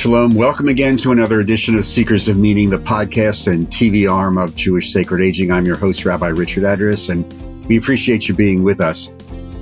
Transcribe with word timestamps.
Shalom. 0.00 0.34
Welcome 0.34 0.68
again 0.68 0.96
to 0.96 1.12
another 1.12 1.40
edition 1.40 1.74
of 1.74 1.84
Seekers 1.84 2.26
of 2.26 2.38
Meaning, 2.38 2.70
the 2.70 2.78
podcast 2.78 3.52
and 3.52 3.66
TV 3.66 4.10
arm 4.10 4.38
of 4.38 4.56
Jewish 4.56 4.94
Sacred 4.94 5.20
Aging. 5.20 5.52
I'm 5.52 5.66
your 5.66 5.76
host, 5.76 6.06
Rabbi 6.06 6.28
Richard 6.28 6.64
Address, 6.64 7.10
and 7.10 7.30
we 7.66 7.76
appreciate 7.76 8.26
you 8.26 8.34
being 8.34 8.62
with 8.62 8.80
us. 8.80 9.10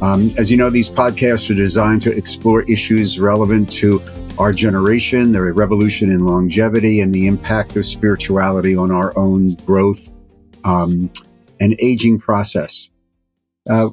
Um, 0.00 0.30
as 0.38 0.48
you 0.48 0.56
know, 0.56 0.70
these 0.70 0.90
podcasts 0.90 1.50
are 1.50 1.56
designed 1.56 2.02
to 2.02 2.16
explore 2.16 2.62
issues 2.70 3.18
relevant 3.18 3.68
to 3.72 4.00
our 4.38 4.52
generation, 4.52 5.32
the 5.32 5.42
revolution 5.42 6.08
in 6.08 6.24
longevity, 6.24 7.00
and 7.00 7.12
the 7.12 7.26
impact 7.26 7.76
of 7.76 7.84
spirituality 7.84 8.76
on 8.76 8.92
our 8.92 9.18
own 9.18 9.54
growth 9.66 10.08
um, 10.62 11.10
and 11.58 11.74
aging 11.82 12.20
process. 12.20 12.90
Uh, 13.68 13.88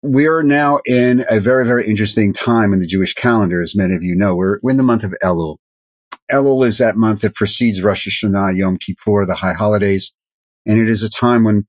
we 0.00 0.26
are 0.26 0.42
now 0.42 0.78
in 0.86 1.20
a 1.30 1.38
very, 1.38 1.66
very 1.66 1.84
interesting 1.84 2.32
time 2.32 2.72
in 2.72 2.80
the 2.80 2.86
Jewish 2.86 3.12
calendar, 3.12 3.60
as 3.60 3.76
many 3.76 3.94
of 3.94 4.02
you 4.02 4.16
know. 4.16 4.34
We're, 4.34 4.58
we're 4.62 4.70
in 4.70 4.78
the 4.78 4.82
month 4.82 5.04
of 5.04 5.12
Elul. 5.22 5.58
Elul 6.32 6.66
is 6.66 6.78
that 6.78 6.96
month 6.96 7.20
that 7.20 7.34
precedes 7.34 7.82
Rosh 7.82 8.08
Hashanah, 8.08 8.56
Yom 8.56 8.76
Kippur, 8.78 9.26
the 9.26 9.34
high 9.34 9.52
holidays. 9.52 10.12
And 10.66 10.80
it 10.80 10.88
is 10.88 11.02
a 11.02 11.10
time 11.10 11.44
when 11.44 11.66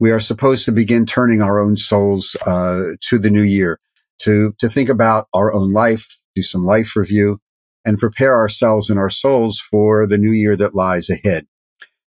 we 0.00 0.10
are 0.10 0.20
supposed 0.20 0.64
to 0.64 0.72
begin 0.72 1.06
turning 1.06 1.40
our 1.40 1.60
own 1.60 1.76
souls 1.76 2.36
uh, 2.46 2.82
to 3.00 3.18
the 3.18 3.30
new 3.30 3.42
year, 3.42 3.78
to, 4.20 4.54
to 4.58 4.68
think 4.68 4.88
about 4.88 5.28
our 5.32 5.52
own 5.52 5.72
life, 5.72 6.08
do 6.34 6.42
some 6.42 6.64
life 6.64 6.96
review, 6.96 7.38
and 7.84 7.98
prepare 7.98 8.36
ourselves 8.36 8.90
and 8.90 8.98
our 8.98 9.10
souls 9.10 9.60
for 9.60 10.06
the 10.06 10.18
new 10.18 10.32
year 10.32 10.56
that 10.56 10.74
lies 10.74 11.08
ahead. 11.08 11.46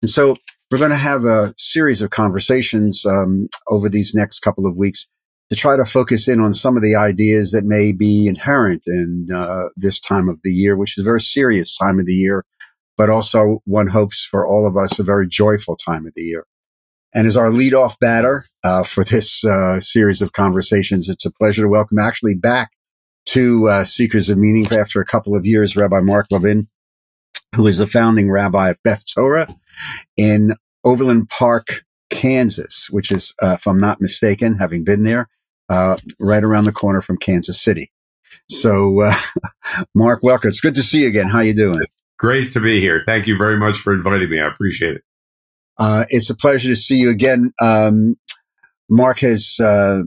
And 0.01 0.09
so 0.09 0.37
we're 0.69 0.77
going 0.77 0.91
to 0.91 0.97
have 0.97 1.23
a 1.23 1.53
series 1.57 2.01
of 2.01 2.09
conversations 2.09 3.05
um, 3.05 3.47
over 3.69 3.89
these 3.89 4.13
next 4.13 4.39
couple 4.39 4.65
of 4.65 4.75
weeks 4.75 5.07
to 5.49 5.55
try 5.55 5.77
to 5.77 5.85
focus 5.85 6.27
in 6.27 6.39
on 6.39 6.53
some 6.53 6.75
of 6.75 6.83
the 6.83 6.95
ideas 6.95 7.51
that 7.51 7.63
may 7.63 7.93
be 7.93 8.27
inherent 8.27 8.83
in 8.85 9.27
uh, 9.33 9.69
this 9.75 9.99
time 9.99 10.27
of 10.27 10.39
the 10.43 10.51
year, 10.51 10.75
which 10.75 10.97
is 10.97 11.01
a 11.01 11.05
very 11.05 11.21
serious 11.21 11.77
time 11.77 11.99
of 11.99 12.05
the 12.05 12.13
year, 12.13 12.43
but 12.97 13.09
also 13.09 13.61
one 13.65 13.87
hopes 13.87 14.25
for 14.25 14.45
all 14.45 14.67
of 14.67 14.75
us 14.75 14.99
a 14.99 15.03
very 15.03 15.27
joyful 15.27 15.77
time 15.77 16.05
of 16.05 16.13
the 16.15 16.23
year. 16.23 16.45
And 17.13 17.25
as 17.25 17.37
our 17.37 17.49
leadoff 17.49 17.97
batter 17.99 18.43
uh, 18.63 18.83
for 18.83 19.03
this 19.03 19.45
uh, 19.45 19.79
series 19.79 20.21
of 20.21 20.33
conversations, 20.33 21.09
it's 21.09 21.25
a 21.25 21.31
pleasure 21.31 21.63
to 21.63 21.69
welcome 21.69 21.99
actually 21.99 22.35
back 22.35 22.71
to 23.27 23.69
uh, 23.69 23.83
Seekers 23.83 24.29
of 24.29 24.37
Meaning 24.37 24.67
after 24.77 25.01
a 25.01 25.05
couple 25.05 25.35
of 25.35 25.45
years, 25.45 25.75
Rabbi 25.75 25.99
Mark 26.01 26.27
Levin, 26.31 26.67
who 27.55 27.67
is 27.67 27.77
the 27.77 27.87
founding 27.87 28.29
rabbi 28.29 28.69
of 28.69 28.83
Beth 28.83 29.03
Torah 29.05 29.47
in 30.17 30.53
Overland 30.83 31.29
Park, 31.29 31.83
Kansas, 32.09 32.87
which 32.89 33.11
is, 33.11 33.33
uh, 33.41 33.55
if 33.59 33.67
I'm 33.67 33.79
not 33.79 34.01
mistaken, 34.01 34.57
having 34.57 34.83
been 34.83 35.03
there, 35.03 35.27
uh, 35.69 35.97
right 36.19 36.43
around 36.43 36.65
the 36.65 36.71
corner 36.71 37.01
from 37.01 37.17
Kansas 37.17 37.61
City. 37.61 37.91
So, 38.49 39.01
uh, 39.01 39.13
Mark, 39.95 40.21
welcome. 40.23 40.49
It's 40.49 40.61
good 40.61 40.75
to 40.75 40.83
see 40.83 41.03
you 41.03 41.07
again. 41.07 41.29
How 41.29 41.41
you 41.41 41.53
doing? 41.53 41.81
Great 42.17 42.51
to 42.53 42.59
be 42.59 42.79
here. 42.79 43.01
Thank 43.05 43.27
you 43.27 43.37
very 43.37 43.57
much 43.57 43.77
for 43.77 43.93
inviting 43.93 44.29
me. 44.29 44.39
I 44.39 44.47
appreciate 44.47 44.95
it. 44.95 45.03
Uh, 45.77 46.05
it's 46.09 46.29
a 46.29 46.35
pleasure 46.35 46.69
to 46.69 46.75
see 46.75 46.97
you 46.97 47.09
again. 47.09 47.51
Um, 47.61 48.15
Mark 48.89 49.19
has 49.19 49.59
uh, 49.59 50.03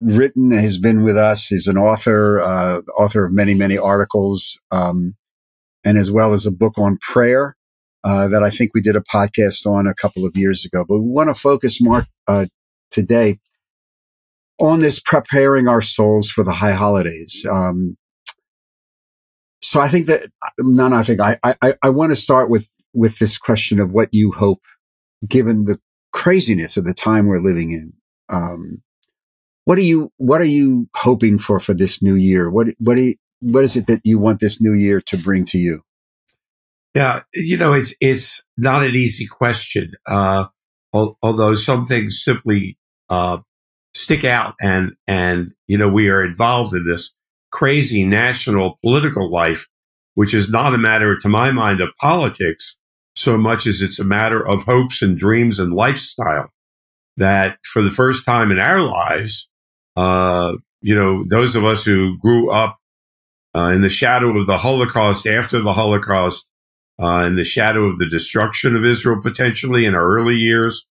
written, 0.00 0.50
has 0.50 0.78
been 0.78 1.04
with 1.04 1.16
us. 1.16 1.46
He's 1.46 1.68
an 1.68 1.78
author, 1.78 2.40
uh, 2.40 2.80
author 2.98 3.26
of 3.26 3.32
many, 3.32 3.54
many 3.54 3.78
articles, 3.78 4.60
um, 4.72 5.14
and 5.84 5.98
as 5.98 6.10
well 6.10 6.32
as 6.32 6.46
a 6.46 6.50
book 6.50 6.76
on 6.78 6.98
prayer 7.00 7.56
uh, 8.02 8.26
that 8.28 8.42
I 8.42 8.50
think 8.50 8.72
we 8.74 8.80
did 8.80 8.96
a 8.96 9.00
podcast 9.02 9.66
on 9.66 9.86
a 9.86 9.94
couple 9.94 10.24
of 10.24 10.36
years 10.36 10.64
ago. 10.64 10.84
But 10.88 10.98
we 10.98 11.10
want 11.10 11.28
to 11.28 11.34
focus, 11.34 11.80
Mark, 11.80 12.06
today 12.90 13.38
on 14.58 14.80
this 14.80 15.00
preparing 15.00 15.68
our 15.68 15.80
souls 15.80 16.30
for 16.30 16.44
the 16.44 16.52
high 16.52 16.72
holidays. 16.72 17.46
Um, 17.50 17.96
so 19.62 19.80
I 19.80 19.88
think 19.88 20.06
that 20.06 20.28
no, 20.58 20.88
no, 20.88 20.96
I 20.96 21.02
think 21.02 21.20
I, 21.20 21.38
I, 21.42 21.74
I 21.82 21.88
want 21.88 22.12
to 22.12 22.16
start 22.16 22.50
with, 22.50 22.70
with 22.92 23.18
this 23.18 23.38
question 23.38 23.80
of 23.80 23.92
what 23.92 24.10
you 24.12 24.32
hope, 24.32 24.62
given 25.26 25.64
the 25.64 25.78
craziness 26.12 26.76
of 26.76 26.84
the 26.84 26.94
time 26.94 27.26
we're 27.26 27.38
living 27.38 27.70
in. 27.70 27.92
Um, 28.28 28.82
what 29.64 29.78
are 29.78 29.82
you, 29.82 30.12
what 30.18 30.40
are 30.40 30.46
you 30.46 30.88
hoping 30.94 31.38
for 31.38 31.58
for 31.58 31.74
this 31.74 32.02
new 32.02 32.14
year? 32.14 32.50
What, 32.50 32.68
what, 32.78 32.98
you, 32.98 33.14
what 33.40 33.64
is 33.64 33.76
it 33.76 33.86
that 33.86 34.02
you 34.04 34.18
want 34.18 34.40
this 34.40 34.60
new 34.60 34.74
year 34.74 35.00
to 35.06 35.16
bring 35.16 35.44
to 35.46 35.58
you? 35.58 35.82
Yeah, 36.94 37.22
you 37.34 37.56
know, 37.56 37.72
it's 37.72 37.92
it's 38.00 38.44
not 38.56 38.84
an 38.84 38.94
easy 38.94 39.26
question. 39.26 39.94
Uh, 40.06 40.46
although 40.92 41.56
some 41.56 41.84
things 41.84 42.22
simply 42.22 42.78
uh, 43.08 43.38
stick 43.94 44.24
out. 44.24 44.54
And 44.60 44.92
and 45.06 45.48
you 45.68 45.78
know 45.78 45.88
we 45.88 46.08
are 46.08 46.24
involved 46.24 46.74
in 46.74 46.86
this 46.86 47.14
crazy 47.54 48.04
national 48.04 48.78
political 48.82 49.30
life 49.30 49.68
which 50.14 50.34
is 50.34 50.50
not 50.50 50.74
a 50.74 50.78
matter 50.78 51.16
to 51.16 51.28
my 51.28 51.50
mind 51.52 51.80
of 51.80 51.88
politics 52.00 52.76
so 53.14 53.38
much 53.38 53.66
as 53.66 53.80
it's 53.80 54.00
a 54.00 54.04
matter 54.04 54.44
of 54.44 54.64
hopes 54.64 55.02
and 55.02 55.16
dreams 55.16 55.60
and 55.60 55.72
lifestyle 55.72 56.48
that 57.16 57.58
for 57.64 57.80
the 57.80 57.90
first 57.90 58.24
time 58.24 58.50
in 58.50 58.58
our 58.58 58.80
lives 58.80 59.48
uh, 59.96 60.54
you 60.80 60.94
know 60.94 61.24
those 61.28 61.54
of 61.54 61.64
us 61.64 61.84
who 61.84 62.18
grew 62.18 62.50
up 62.50 62.76
uh, 63.54 63.70
in 63.72 63.82
the 63.82 63.88
shadow 63.88 64.36
of 64.36 64.46
the 64.46 64.58
holocaust 64.58 65.26
after 65.26 65.60
the 65.60 65.72
holocaust 65.72 66.48
uh, 67.00 67.24
in 67.24 67.36
the 67.36 67.44
shadow 67.44 67.84
of 67.84 67.98
the 67.98 68.08
destruction 68.08 68.74
of 68.74 68.84
israel 68.84 69.20
potentially 69.22 69.84
in 69.84 69.94
our 69.94 70.10
early 70.10 70.36
years 70.36 70.86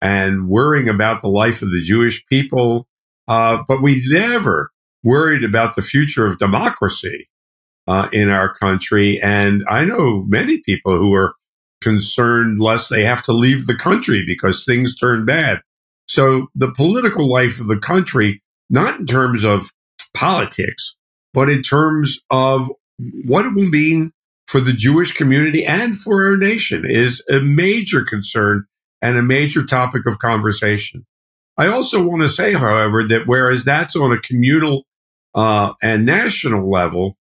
and 0.00 0.48
worrying 0.48 0.88
about 0.88 1.20
the 1.20 1.28
life 1.28 1.62
of 1.62 1.70
the 1.70 1.80
Jewish 1.82 2.24
people. 2.26 2.86
Uh, 3.26 3.58
but 3.66 3.82
we 3.82 4.02
never 4.08 4.70
worried 5.04 5.44
about 5.44 5.74
the 5.76 5.82
future 5.82 6.26
of 6.26 6.38
democracy 6.38 7.28
uh, 7.86 8.08
in 8.12 8.30
our 8.30 8.52
country. 8.52 9.20
And 9.20 9.64
I 9.68 9.84
know 9.84 10.24
many 10.26 10.60
people 10.60 10.96
who 10.96 11.14
are 11.14 11.34
concerned 11.80 12.60
lest 12.60 12.90
they 12.90 13.04
have 13.04 13.22
to 13.22 13.32
leave 13.32 13.66
the 13.66 13.76
country 13.76 14.24
because 14.26 14.64
things 14.64 14.96
turn 14.96 15.24
bad. 15.24 15.60
So 16.06 16.48
the 16.54 16.72
political 16.72 17.30
life 17.30 17.60
of 17.60 17.68
the 17.68 17.78
country, 17.78 18.42
not 18.70 18.98
in 18.98 19.06
terms 19.06 19.44
of 19.44 19.70
politics, 20.14 20.96
but 21.34 21.48
in 21.48 21.62
terms 21.62 22.20
of 22.30 22.70
what 23.24 23.46
it 23.46 23.54
will 23.54 23.68
mean 23.68 24.10
for 24.46 24.60
the 24.60 24.72
Jewish 24.72 25.12
community 25.12 25.64
and 25.64 25.96
for 25.96 26.26
our 26.26 26.36
nation 26.36 26.84
is 26.88 27.22
a 27.30 27.40
major 27.40 28.02
concern 28.02 28.64
and 29.02 29.16
a 29.16 29.22
major 29.22 29.64
topic 29.64 30.06
of 30.06 30.18
conversation. 30.18 31.06
I 31.56 31.66
also 31.66 32.02
want 32.02 32.22
to 32.22 32.28
say, 32.28 32.52
however, 32.52 33.04
that 33.04 33.26
whereas 33.26 33.64
that's 33.64 33.96
on 33.96 34.12
a 34.12 34.20
communal 34.20 34.84
uh, 35.34 35.72
and 35.82 36.06
national 36.06 36.70
level, 36.70 37.16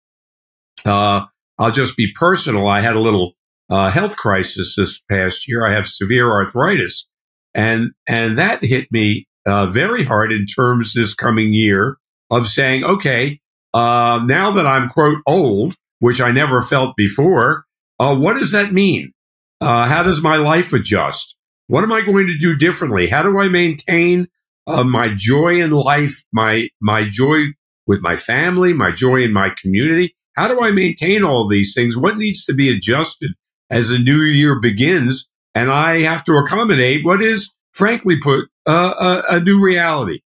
uh, 0.84 1.24
I'll 1.58 1.70
just 1.70 1.96
be 1.96 2.12
personal. 2.14 2.68
I 2.68 2.80
had 2.82 2.96
a 2.96 3.00
little 3.00 3.32
uh, 3.70 3.90
health 3.90 4.16
crisis 4.16 4.76
this 4.76 5.00
past 5.10 5.48
year. 5.48 5.66
I 5.66 5.72
have 5.72 5.86
severe 5.86 6.30
arthritis, 6.30 7.08
and 7.54 7.92
and 8.06 8.36
that 8.36 8.62
hit 8.62 8.92
me 8.92 9.26
uh, 9.46 9.66
very 9.66 10.04
hard 10.04 10.32
in 10.32 10.44
terms 10.44 10.92
this 10.92 11.14
coming 11.14 11.54
year 11.54 11.96
of 12.30 12.46
saying, 12.46 12.84
okay, 12.84 13.40
uh, 13.72 14.20
now 14.24 14.50
that 14.50 14.66
I'm 14.66 14.88
quote 14.88 15.22
old, 15.26 15.74
which 16.00 16.20
I 16.20 16.30
never 16.30 16.60
felt 16.60 16.94
before, 16.96 17.64
uh, 17.98 18.14
what 18.14 18.34
does 18.34 18.52
that 18.52 18.72
mean? 18.72 19.12
how 19.58 20.02
does 20.02 20.22
my 20.22 20.36
life 20.36 20.74
adjust? 20.74 21.35
What 21.68 21.84
am 21.84 21.92
I 21.92 22.02
going 22.02 22.26
to 22.28 22.38
do 22.38 22.56
differently? 22.56 23.08
How 23.08 23.22
do 23.22 23.38
I 23.38 23.48
maintain 23.48 24.28
uh, 24.66 24.84
my 24.84 25.12
joy 25.14 25.60
in 25.60 25.70
life, 25.70 26.22
my 26.32 26.68
my 26.80 27.08
joy 27.08 27.46
with 27.86 28.00
my 28.00 28.16
family, 28.16 28.72
my 28.72 28.90
joy 28.90 29.22
in 29.22 29.32
my 29.32 29.50
community? 29.60 30.16
How 30.36 30.48
do 30.48 30.62
I 30.62 30.70
maintain 30.70 31.24
all 31.24 31.48
these 31.48 31.74
things? 31.74 31.96
What 31.96 32.16
needs 32.16 32.44
to 32.44 32.54
be 32.54 32.70
adjusted 32.70 33.32
as 33.70 33.90
a 33.90 33.98
new 33.98 34.18
year 34.18 34.60
begins? 34.60 35.28
And 35.54 35.70
I 35.70 36.00
have 36.00 36.22
to 36.24 36.34
accommodate 36.34 37.04
what 37.04 37.22
is, 37.22 37.54
frankly 37.72 38.20
put, 38.20 38.44
uh, 38.66 39.22
a, 39.30 39.36
a, 39.36 39.40
new 39.40 39.64
reality. 39.64 40.20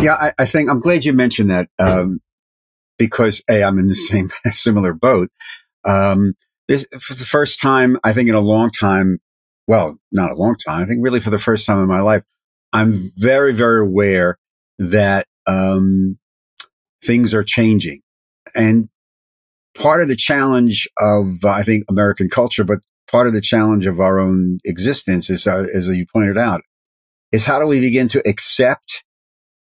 Yeah, 0.00 0.14
I, 0.14 0.32
I, 0.40 0.44
think 0.44 0.68
I'm 0.68 0.80
glad 0.80 1.04
you 1.04 1.12
mentioned 1.12 1.50
that 1.50 1.68
um, 1.78 2.20
because 2.98 3.42
a 3.48 3.62
I'm 3.62 3.78
in 3.78 3.86
the 3.86 3.94
same 3.94 4.30
similar 4.50 4.92
boat. 4.92 5.28
Um, 5.84 6.34
this 6.66 6.86
for 7.00 7.14
the 7.14 7.24
first 7.24 7.60
time, 7.60 7.98
I 8.02 8.12
think 8.12 8.28
in 8.28 8.34
a 8.34 8.40
long 8.40 8.70
time, 8.70 9.18
well, 9.66 9.98
not 10.12 10.30
a 10.30 10.36
long 10.36 10.56
time. 10.56 10.82
I 10.82 10.86
think 10.86 11.00
really 11.02 11.20
for 11.20 11.30
the 11.30 11.38
first 11.38 11.66
time 11.66 11.80
in 11.80 11.88
my 11.88 12.00
life, 12.00 12.22
I'm 12.72 13.10
very, 13.16 13.52
very 13.52 13.80
aware 13.80 14.38
that, 14.78 15.26
um, 15.46 16.18
things 17.04 17.34
are 17.34 17.44
changing. 17.44 18.00
And 18.54 18.88
part 19.76 20.02
of 20.02 20.08
the 20.08 20.16
challenge 20.16 20.88
of, 20.98 21.44
I 21.44 21.62
think, 21.62 21.84
American 21.88 22.28
culture, 22.28 22.64
but 22.64 22.78
part 23.10 23.26
of 23.26 23.32
the 23.32 23.40
challenge 23.40 23.86
of 23.86 24.00
our 24.00 24.18
own 24.18 24.58
existence 24.64 25.30
is, 25.30 25.46
uh, 25.46 25.66
as 25.74 25.88
you 25.88 26.06
pointed 26.12 26.38
out, 26.38 26.62
is 27.32 27.44
how 27.44 27.60
do 27.60 27.66
we 27.66 27.80
begin 27.80 28.08
to 28.08 28.22
accept, 28.28 29.04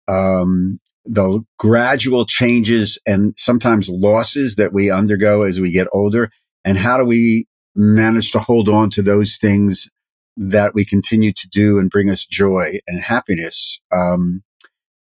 um, 0.07 0.79
the 1.05 1.41
gradual 1.57 2.25
changes 2.25 2.99
and 3.05 3.35
sometimes 3.37 3.87
losses 3.89 4.55
that 4.55 4.73
we 4.73 4.89
undergo 4.89 5.43
as 5.43 5.61
we 5.61 5.71
get 5.71 5.87
older? 5.93 6.29
And 6.65 6.77
how 6.77 6.97
do 6.97 7.05
we 7.05 7.45
manage 7.77 8.31
to 8.31 8.39
hold 8.39 8.67
on 8.67 8.89
to 8.89 9.01
those 9.01 9.37
things 9.37 9.87
that 10.35 10.73
we 10.73 10.83
continue 10.83 11.31
to 11.31 11.47
do 11.49 11.79
and 11.79 11.89
bring 11.89 12.09
us 12.09 12.25
joy 12.25 12.79
and 12.87 13.01
happiness. 13.01 13.79
Um, 13.95 14.43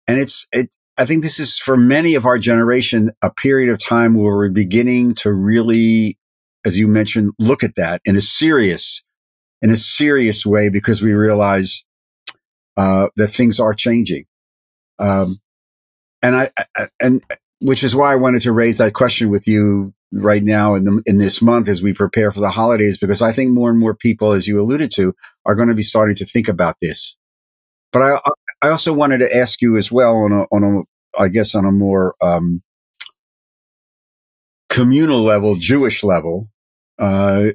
and 0.08 0.20
it's, 0.20 0.48
it, 0.52 0.70
I 0.98 1.06
think 1.06 1.22
this 1.22 1.40
is 1.40 1.60
for 1.60 1.78
many 1.78 2.16
of 2.16 2.26
our 2.26 2.40
generation 2.40 3.12
a 3.24 3.32
period 3.32 3.70
of 3.70 3.80
time 3.80 4.16
where 4.16 4.36
we're 4.36 4.50
beginning 4.50 5.16
to 5.16 5.32
really, 5.32 6.18
as 6.66 6.80
you 6.80 6.88
mentioned, 6.88 7.34
look 7.40 7.64
at 7.64 7.76
that 7.76 8.02
in 8.06 8.16
a 8.16 8.22
serious, 8.22 9.04
in 9.62 9.70
a 9.70 9.78
serious 9.78 10.46
way 10.46 10.70
because 10.70 11.02
we 11.02 11.14
realize 11.14 11.86
uh, 12.76 13.10
that 13.16 13.28
things 13.30 13.60
are 13.60 13.74
changing. 13.74 14.26
Um, 15.00 15.38
and 16.24 16.36
I, 16.36 16.50
I, 16.76 16.88
and 17.00 17.24
which 17.62 17.84
is 17.84 17.96
why 17.96 18.12
I 18.12 18.16
wanted 18.16 18.42
to 18.42 18.52
raise 18.52 18.80
that 18.80 18.94
question 18.94 19.30
with 19.30 19.48
you 19.48 19.94
right 20.12 20.44
now 20.44 20.76
in 20.76 20.86
the, 20.86 21.04
in 21.06 21.18
this 21.18 21.42
month 21.42 21.68
as 21.68 21.84
we 21.84 21.94
prepare 21.94 22.32
for 22.32 22.40
the 22.40 22.50
holidays, 22.50 22.98
because 22.98 23.22
I 23.22 23.32
think 23.32 23.52
more 23.52 23.70
and 23.70 23.80
more 23.80 23.96
people, 23.96 24.32
as 24.32 24.48
you 24.48 24.60
alluded 24.62 24.92
to, 24.96 25.14
are 25.46 25.56
going 25.56 25.70
to 25.70 25.76
be 25.76 25.84
starting 25.84 26.16
to 26.16 26.26
think 26.26 26.48
about 26.48 26.76
this. 26.82 27.18
But 27.92 28.02
I, 28.02 28.20
I 28.62 28.70
also 28.70 28.94
wanted 28.94 29.20
to 29.20 29.36
ask 29.36 29.62
you 29.62 29.78
as 29.78 29.92
well 29.92 30.16
on 30.16 30.32
a, 30.32 30.44
on 30.52 30.64
a, 30.64 31.22
I 31.22 31.30
guess 31.30 31.56
on 31.56 31.66
a 31.66 31.72
more, 31.72 32.16
um, 32.22 32.62
communal 34.70 35.22
level, 35.22 35.56
Jewish 35.58 36.04
level, 36.04 36.50
uh, 37.00 37.48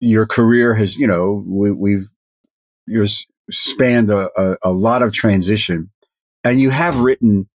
your 0.00 0.26
career 0.26 0.74
has, 0.74 0.96
you 0.98 1.06
know, 1.06 1.44
we, 1.46 1.70
we've, 1.72 2.08
you're 2.86 3.06
spanned 3.50 4.10
a, 4.10 4.28
a, 4.38 4.56
a 4.64 4.70
lot 4.70 5.02
of 5.02 5.12
transition 5.12 5.90
and 6.44 6.60
you 6.60 6.70
have 6.70 7.00
written 7.00 7.48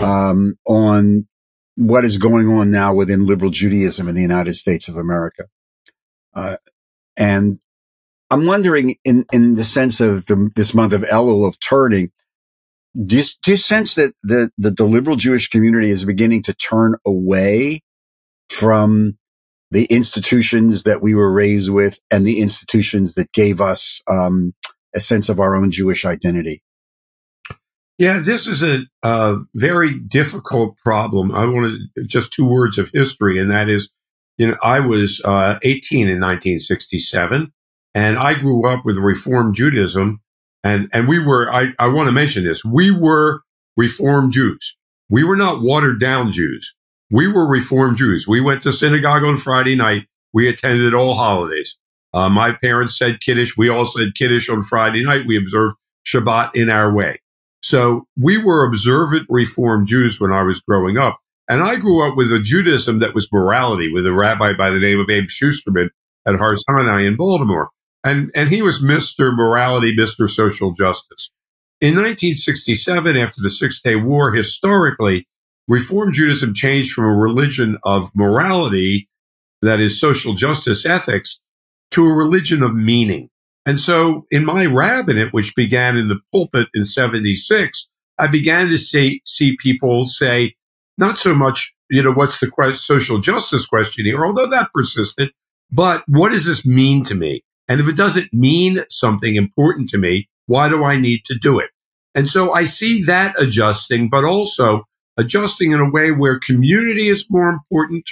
um, 0.00 0.54
on 0.66 1.26
what 1.76 2.04
is 2.04 2.18
going 2.18 2.48
on 2.48 2.70
now 2.70 2.94
within 2.94 3.26
liberal 3.26 3.50
Judaism 3.50 4.08
in 4.08 4.14
the 4.14 4.22
United 4.22 4.54
States 4.54 4.88
of 4.88 4.96
America. 4.96 5.44
Uh, 6.34 6.56
and 7.18 7.58
I'm 8.30 8.46
wondering, 8.46 8.96
in, 9.04 9.24
in 9.32 9.54
the 9.54 9.64
sense 9.64 10.00
of 10.00 10.26
the, 10.26 10.50
this 10.54 10.74
month 10.74 10.92
of 10.92 11.02
Elul 11.02 11.46
of 11.46 11.58
turning, 11.60 12.10
do 13.06 13.16
you, 13.18 13.24
do 13.42 13.50
you 13.52 13.56
sense 13.56 13.96
that 13.96 14.14
the, 14.22 14.50
the, 14.56 14.70
the 14.70 14.84
liberal 14.84 15.16
Jewish 15.16 15.48
community 15.48 15.90
is 15.90 16.04
beginning 16.04 16.42
to 16.44 16.54
turn 16.54 16.94
away 17.06 17.80
from 18.48 19.18
the 19.70 19.86
institutions 19.86 20.84
that 20.84 21.02
we 21.02 21.14
were 21.14 21.32
raised 21.32 21.70
with 21.70 21.98
and 22.10 22.24
the 22.24 22.40
institutions 22.40 23.14
that 23.14 23.32
gave 23.32 23.60
us 23.60 24.00
um, 24.08 24.54
a 24.94 25.00
sense 25.00 25.28
of 25.28 25.40
our 25.40 25.56
own 25.56 25.72
Jewish 25.72 26.04
identity? 26.04 26.62
Yeah, 27.98 28.18
this 28.18 28.46
is 28.48 28.62
a, 28.62 28.86
a 29.04 29.36
very 29.54 29.98
difficult 29.98 30.76
problem. 30.84 31.30
I 31.30 31.46
want 31.46 31.78
to 31.94 32.04
just 32.04 32.32
two 32.32 32.44
words 32.44 32.76
of 32.76 32.90
history, 32.92 33.38
and 33.38 33.50
that 33.52 33.68
is, 33.68 33.90
you 34.36 34.48
know, 34.48 34.56
I 34.62 34.80
was 34.80 35.20
uh, 35.24 35.58
18 35.62 36.08
in 36.08 36.20
1967, 36.20 37.52
and 37.94 38.18
I 38.18 38.34
grew 38.34 38.68
up 38.68 38.84
with 38.84 38.96
Reform 38.96 39.54
Judaism, 39.54 40.20
and 40.64 40.88
and 40.92 41.06
we 41.06 41.24
were. 41.24 41.52
I 41.52 41.72
I 41.78 41.86
want 41.86 42.08
to 42.08 42.12
mention 42.12 42.42
this. 42.42 42.64
We 42.64 42.90
were 42.90 43.42
Reform 43.76 44.32
Jews. 44.32 44.76
We 45.08 45.22
were 45.22 45.36
not 45.36 45.62
watered 45.62 46.00
down 46.00 46.32
Jews. 46.32 46.74
We 47.10 47.28
were 47.28 47.48
Reform 47.48 47.94
Jews. 47.94 48.26
We 48.26 48.40
went 48.40 48.62
to 48.62 48.72
synagogue 48.72 49.22
on 49.22 49.36
Friday 49.36 49.76
night. 49.76 50.06
We 50.32 50.48
attended 50.48 50.94
all 50.94 51.14
holidays. 51.14 51.78
Uh, 52.12 52.28
my 52.28 52.52
parents 52.52 52.98
said 52.98 53.20
Kiddush. 53.20 53.56
We 53.56 53.68
all 53.68 53.86
said 53.86 54.16
Kiddush 54.16 54.48
on 54.48 54.62
Friday 54.62 55.04
night. 55.04 55.26
We 55.26 55.36
observed 55.36 55.76
Shabbat 56.04 56.56
in 56.56 56.70
our 56.70 56.92
way. 56.92 57.20
So 57.64 58.06
we 58.14 58.36
were 58.36 58.66
observant 58.66 59.24
Reform 59.30 59.86
Jews 59.86 60.20
when 60.20 60.30
I 60.30 60.42
was 60.42 60.60
growing 60.60 60.98
up. 60.98 61.18
And 61.48 61.62
I 61.62 61.76
grew 61.76 62.06
up 62.06 62.14
with 62.14 62.30
a 62.30 62.38
Judaism 62.38 62.98
that 62.98 63.14
was 63.14 63.32
morality 63.32 63.90
with 63.90 64.06
a 64.06 64.12
rabbi 64.12 64.52
by 64.52 64.68
the 64.68 64.78
name 64.78 65.00
of 65.00 65.08
Abe 65.08 65.28
Shusterman 65.28 65.88
at 66.26 66.34
Har 66.36 66.58
Sinai 66.58 67.06
in 67.06 67.16
Baltimore. 67.16 67.70
And, 68.04 68.30
and 68.34 68.50
he 68.50 68.60
was 68.60 68.82
Mr. 68.82 69.34
Morality, 69.34 69.96
Mr. 69.96 70.28
Social 70.28 70.72
Justice. 70.72 71.30
In 71.80 71.94
1967, 71.94 73.16
after 73.16 73.40
the 73.40 73.48
Six 73.48 73.80
Day 73.80 73.96
War, 73.96 74.34
historically, 74.34 75.26
Reform 75.66 76.12
Judaism 76.12 76.52
changed 76.52 76.92
from 76.92 77.06
a 77.06 77.16
religion 77.16 77.78
of 77.82 78.10
morality, 78.14 79.08
that 79.62 79.80
is 79.80 79.98
social 79.98 80.34
justice 80.34 80.84
ethics, 80.84 81.40
to 81.92 82.04
a 82.04 82.14
religion 82.14 82.62
of 82.62 82.74
meaning. 82.74 83.30
And 83.66 83.80
so 83.80 84.26
in 84.30 84.44
my 84.44 84.66
rabbinate, 84.66 85.32
which 85.32 85.54
began 85.54 85.96
in 85.96 86.08
the 86.08 86.20
pulpit 86.32 86.68
in 86.74 86.84
76, 86.84 87.88
I 88.18 88.26
began 88.26 88.68
to 88.68 88.78
see, 88.78 89.22
see 89.24 89.56
people 89.56 90.04
say, 90.04 90.54
not 90.98 91.18
so 91.18 91.34
much, 91.34 91.74
you 91.90 92.02
know, 92.02 92.12
what's 92.12 92.40
the 92.40 92.74
social 92.74 93.18
justice 93.18 93.66
question 93.66 94.04
here, 94.04 94.24
although 94.24 94.46
that 94.46 94.70
persisted, 94.72 95.32
but 95.72 96.04
what 96.06 96.30
does 96.30 96.46
this 96.46 96.66
mean 96.66 97.04
to 97.04 97.14
me? 97.14 97.42
And 97.66 97.80
if 97.80 97.88
it 97.88 97.96
doesn't 97.96 98.32
mean 98.32 98.84
something 98.90 99.36
important 99.36 99.88
to 99.90 99.98
me, 99.98 100.28
why 100.46 100.68
do 100.68 100.84
I 100.84 100.96
need 100.96 101.24
to 101.24 101.34
do 101.34 101.58
it? 101.58 101.70
And 102.14 102.28
so 102.28 102.52
I 102.52 102.64
see 102.64 103.02
that 103.04 103.34
adjusting, 103.40 104.08
but 104.08 104.24
also 104.24 104.84
adjusting 105.16 105.72
in 105.72 105.80
a 105.80 105.90
way 105.90 106.10
where 106.10 106.38
community 106.38 107.08
is 107.08 107.26
more 107.30 107.48
important. 107.48 108.08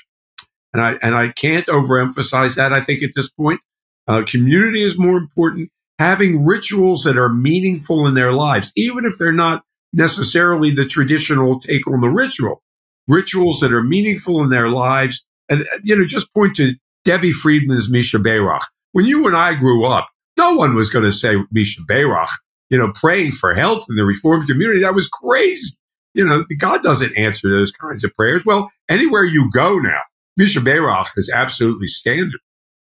And 0.72 0.82
I, 0.82 0.92
and 1.02 1.14
I 1.14 1.28
can't 1.28 1.66
overemphasize 1.66 2.56
that, 2.56 2.72
I 2.72 2.80
think, 2.80 3.02
at 3.02 3.10
this 3.14 3.30
point. 3.30 3.60
Uh, 4.06 4.22
community 4.26 4.82
is 4.82 4.98
more 4.98 5.16
important. 5.16 5.70
Having 5.98 6.44
rituals 6.44 7.04
that 7.04 7.16
are 7.16 7.28
meaningful 7.28 8.06
in 8.06 8.14
their 8.14 8.32
lives, 8.32 8.72
even 8.76 9.04
if 9.04 9.12
they're 9.18 9.32
not 9.32 9.62
necessarily 9.92 10.70
the 10.70 10.86
traditional 10.86 11.60
take 11.60 11.86
on 11.86 12.00
the 12.00 12.08
ritual, 12.08 12.62
rituals 13.06 13.60
that 13.60 13.72
are 13.72 13.82
meaningful 13.82 14.42
in 14.42 14.50
their 14.50 14.68
lives. 14.68 15.24
And, 15.48 15.66
you 15.82 15.96
know, 15.96 16.04
just 16.04 16.32
point 16.34 16.56
to 16.56 16.74
Debbie 17.04 17.32
Friedman's 17.32 17.90
Mi 17.90 18.00
Shebeirach. 18.00 18.62
When 18.92 19.04
you 19.04 19.26
and 19.26 19.36
I 19.36 19.54
grew 19.54 19.84
up, 19.84 20.08
no 20.36 20.54
one 20.54 20.74
was 20.74 20.90
going 20.90 21.04
to 21.04 21.12
say 21.12 21.36
Mi 21.50 21.62
Shebeirach, 21.62 22.30
you 22.70 22.78
know, 22.78 22.92
praying 22.94 23.32
for 23.32 23.54
health 23.54 23.86
in 23.88 23.96
the 23.96 24.04
Reformed 24.04 24.48
community. 24.48 24.80
That 24.80 24.94
was 24.94 25.08
crazy. 25.08 25.76
You 26.14 26.26
know, 26.26 26.44
God 26.58 26.82
doesn't 26.82 27.16
answer 27.16 27.48
those 27.48 27.72
kinds 27.72 28.04
of 28.04 28.14
prayers. 28.14 28.44
Well, 28.44 28.70
anywhere 28.88 29.24
you 29.24 29.50
go 29.52 29.78
now, 29.78 30.00
Mi 30.36 30.46
Shebeirach 30.46 31.08
is 31.16 31.30
absolutely 31.34 31.86
standard. 31.86 32.40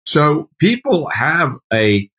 So 0.06 0.50
people 0.60 1.10
have 1.10 1.54
a, 1.74 2.10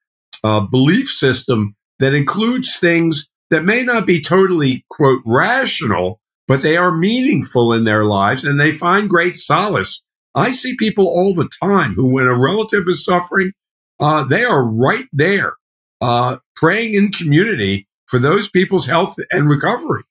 a 0.45 0.61
belief 0.61 1.09
system 1.09 1.77
that 1.99 2.15
includes 2.15 2.77
things 2.77 3.29
that 3.51 3.65
may 3.65 3.83
not 3.83 4.07
be 4.07 4.21
totally, 4.21 4.85
quote, 4.91 5.23
rational, 5.25 6.21
but 6.49 6.63
they 6.63 6.77
are 6.77 6.97
meaningful 6.97 7.73
in 7.73 7.85
their 7.85 8.05
lives 8.05 8.45
and 8.45 8.59
they 8.61 8.73
find 8.73 9.09
great 9.09 9.37
solace. 9.37 10.03
I 10.35 10.51
see 10.51 10.77
people 10.77 11.07
all 11.07 11.33
the 11.33 11.49
time 11.63 11.95
who, 11.95 12.13
when 12.13 12.27
a 12.27 12.39
relative 12.39 12.85
is 12.87 13.05
suffering, 13.05 13.53
uh, 13.99 14.25
they 14.25 14.45
are 14.45 14.69
right 14.69 15.07
there, 15.13 15.55
uh, 16.01 16.37
praying 16.55 16.95
in 16.95 17.11
community 17.11 17.89
for 18.07 18.19
those 18.19 18.51
people's 18.51 18.87
health 18.87 19.15
and 19.31 19.49
recovery. 19.49 20.03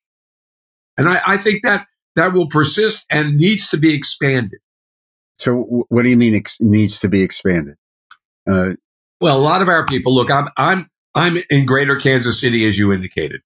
And 0.98 1.08
I, 1.08 1.20
I 1.26 1.36
think 1.36 1.62
that 1.62 1.86
that 2.16 2.32
will 2.32 2.48
persist 2.48 3.06
and 3.10 3.36
needs 3.36 3.68
to 3.70 3.76
be 3.76 3.94
expanded. 3.94 4.58
So, 5.38 5.84
what 5.88 6.02
do 6.02 6.08
you 6.08 6.16
mean 6.16 6.34
ex- 6.34 6.60
needs 6.60 6.98
to 7.00 7.08
be 7.08 7.22
expanded? 7.22 7.76
Uh, 8.48 8.70
well, 9.20 9.36
a 9.36 9.40
lot 9.40 9.62
of 9.62 9.68
our 9.68 9.86
people 9.86 10.14
look. 10.14 10.30
I'm 10.30 10.48
I'm 10.56 10.88
I'm 11.14 11.38
in 11.50 11.66
Greater 11.66 11.96
Kansas 11.96 12.40
City, 12.40 12.68
as 12.68 12.78
you 12.78 12.92
indicated. 12.92 13.40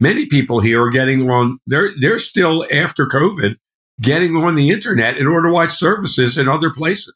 Many 0.00 0.26
people 0.26 0.60
here 0.60 0.82
are 0.82 0.90
getting 0.90 1.30
on. 1.30 1.58
They're 1.66 1.90
they're 2.00 2.18
still 2.18 2.66
after 2.72 3.06
COVID 3.06 3.56
getting 4.00 4.36
on 4.36 4.54
the 4.54 4.70
internet 4.70 5.16
in 5.16 5.26
order 5.26 5.48
to 5.48 5.54
watch 5.54 5.70
services 5.70 6.36
in 6.36 6.48
other 6.48 6.70
places, 6.70 7.14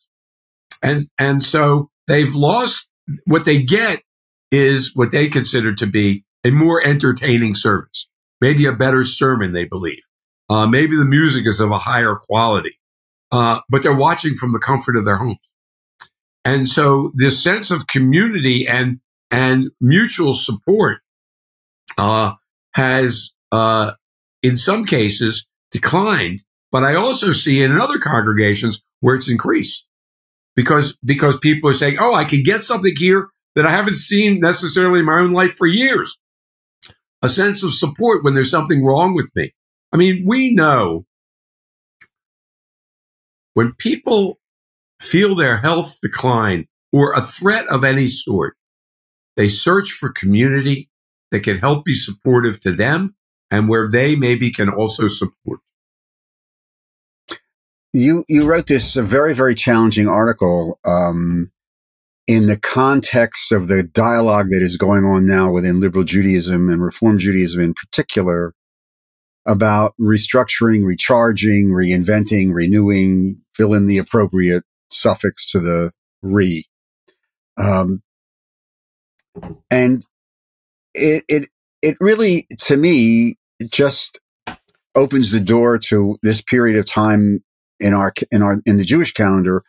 and 0.83 1.09
and 1.19 1.43
so 1.43 1.91
they've 2.07 2.35
lost 2.35 2.89
what 3.25 3.45
they 3.45 3.63
get 3.63 4.03
is 4.51 4.95
what 4.95 5.11
they 5.11 5.29
consider 5.29 5.75
to 5.75 5.87
be 5.87 6.25
a 6.45 6.51
more 6.51 6.85
entertaining 6.85 7.55
service, 7.55 8.09
maybe 8.41 8.67
a 8.67 8.73
better 8.73 9.05
sermon. 9.05 9.53
They 9.53 9.65
believe. 9.65 10.03
Uh, 10.49 10.67
maybe 10.67 10.97
the 10.97 11.05
music 11.05 11.47
is 11.47 11.61
of 11.61 11.71
a 11.71 11.79
higher 11.79 12.15
quality 12.15 12.79
uh, 13.31 13.61
but 13.69 13.83
they're 13.83 13.97
watching 13.97 14.35
from 14.35 14.53
the 14.53 14.59
comfort 14.59 14.97
of 14.97 15.05
their 15.05 15.19
homes. 15.19 15.39
And 16.45 16.69
so 16.69 17.13
this 17.15 17.43
sense 17.43 17.71
of 17.71 17.87
community 17.87 18.67
and, 18.67 19.01
and 19.31 19.71
mutual 19.81 20.35
support, 20.35 21.01
uh, 21.99 22.35
has, 22.75 23.35
uh, 23.53 23.93
in 24.43 24.57
some 24.57 24.85
cases 24.85 25.47
declined, 25.71 26.45
but 26.71 26.85
I 26.85 26.95
also 26.95 27.33
see 27.33 27.61
it 27.61 27.71
in 27.71 27.81
other 27.81 27.99
congregations 27.99 28.83
where 29.01 29.15
it's 29.15 29.31
increased 29.31 29.89
because, 30.55 30.97
because 31.05 31.39
people 31.39 31.71
are 31.71 31.75
saying, 31.75 31.99
Oh, 32.01 32.15
I 32.15 32.25
can 32.25 32.43
get 32.43 32.63
something 32.63 32.95
here 32.97 33.29
that 33.55 33.67
I 33.67 33.71
haven't 33.73 33.97
seen 33.97 34.41
necessarily 34.41 35.01
in 35.01 35.07
my 35.07 35.19
own 35.19 35.33
life 35.33 35.55
for 35.55 35.67
years. 35.67 36.19
A 37.21 37.29
sense 37.29 37.65
of 37.65 37.75
support 37.75 38.23
when 38.23 38.35
there's 38.35 38.51
something 38.51 38.85
wrong 38.85 39.15
with 39.15 39.31
me. 39.35 39.53
I 39.93 39.97
mean, 39.97 40.25
we 40.27 40.55
know 40.55 41.07
when 43.59 43.73
people 43.73 44.39
feel 45.01 45.35
their 45.35 45.57
health 45.57 45.99
decline 46.01 46.69
or 46.93 47.13
a 47.13 47.21
threat 47.21 47.67
of 47.67 47.83
any 47.83 48.07
sort, 48.07 48.55
they 49.37 49.49
search 49.49 49.91
for 49.91 50.13
community 50.13 50.89
that 51.33 51.41
can 51.41 51.59
help 51.59 51.85
be 51.85 51.93
supportive 51.93 52.61
to 52.61 52.71
them 52.71 53.17
and 53.51 53.69
where 53.69 53.91
they 53.91 54.15
maybe 54.15 54.53
can 54.53 54.69
also 54.69 55.09
support. 55.09 55.59
You 57.93 58.25
you 58.29 58.49
wrote 58.49 58.69
this 58.69 58.95
very 58.95 59.35
very 59.35 59.57
challenging 59.57 60.07
article 60.07 60.79
um, 60.87 61.51
in 62.29 62.47
the 62.47 62.61
context 62.61 63.51
of 63.51 63.67
the 63.67 63.83
dialogue 63.83 64.51
that 64.51 64.63
is 64.63 64.77
going 64.77 65.05
on 65.05 65.27
now 65.27 65.51
within 65.51 65.81
liberal 65.81 66.05
Judaism 66.05 66.69
and 66.69 66.81
Reform 66.81 67.19
Judaism 67.19 67.61
in 67.61 67.75
particular 67.75 68.55
about 69.49 69.95
restructuring, 70.01 70.85
recharging, 70.85 71.71
reinventing, 71.71 72.53
renewing, 72.53 73.41
fill 73.57 73.75
in 73.75 73.87
the 73.87 73.99
appropriate 73.99 74.63
suffix 74.91 75.51
to 75.51 75.59
the 75.59 75.91
re. 76.23 76.65
Um, 77.57 78.03
and 79.71 80.05
it, 80.95 81.25
it, 81.29 81.49
it 81.83 81.97
really, 81.99 82.47
to 82.61 82.77
me, 82.77 83.37
just 83.71 84.21
opens 84.95 85.33
the 85.33 85.41
door 85.41 85.79
to 85.79 86.17
this 86.23 86.43
period 86.43 86.79
of 86.79 86.87
time 86.87 87.43
in 87.81 87.95
our, 87.95 88.13
in 88.31 88.43
our, 88.43 88.61
in 88.67 88.77
the 88.77 88.85
Jewish 88.85 89.13
calendar 89.13 89.65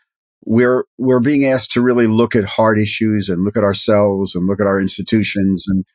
we're 0.46 0.86
we're 0.98 1.20
being 1.20 1.46
asked 1.46 1.72
to 1.72 1.82
really 1.82 2.08
look 2.08 2.36
at 2.36 2.46
hard 2.46 2.80
issues 2.80 3.30
and 3.30 3.44
look 3.44 3.58
at 3.58 3.64
ourselves 3.64 4.36
and 4.36 4.48
look 4.48 4.62
at 4.62 4.68
our 4.68 4.80
institutions 4.80 5.66
and 5.68 5.86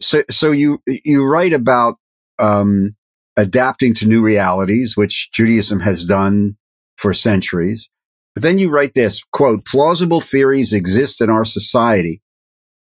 so 0.00 0.22
so 0.30 0.52
you 0.52 0.80
you 0.86 1.24
write 1.24 1.52
about 1.52 1.96
um, 2.38 2.96
adapting 3.36 3.94
to 3.94 4.06
new 4.06 4.22
realities 4.22 4.96
which 4.96 5.30
Judaism 5.32 5.80
has 5.80 6.04
done 6.04 6.56
for 6.96 7.12
centuries. 7.12 7.88
But 8.34 8.42
then 8.42 8.58
you 8.58 8.70
write 8.70 8.92
this 8.94 9.22
quote 9.32 9.64
plausible 9.64 10.20
theories 10.20 10.72
exist 10.72 11.20
in 11.20 11.30
our 11.30 11.44
society 11.44 12.22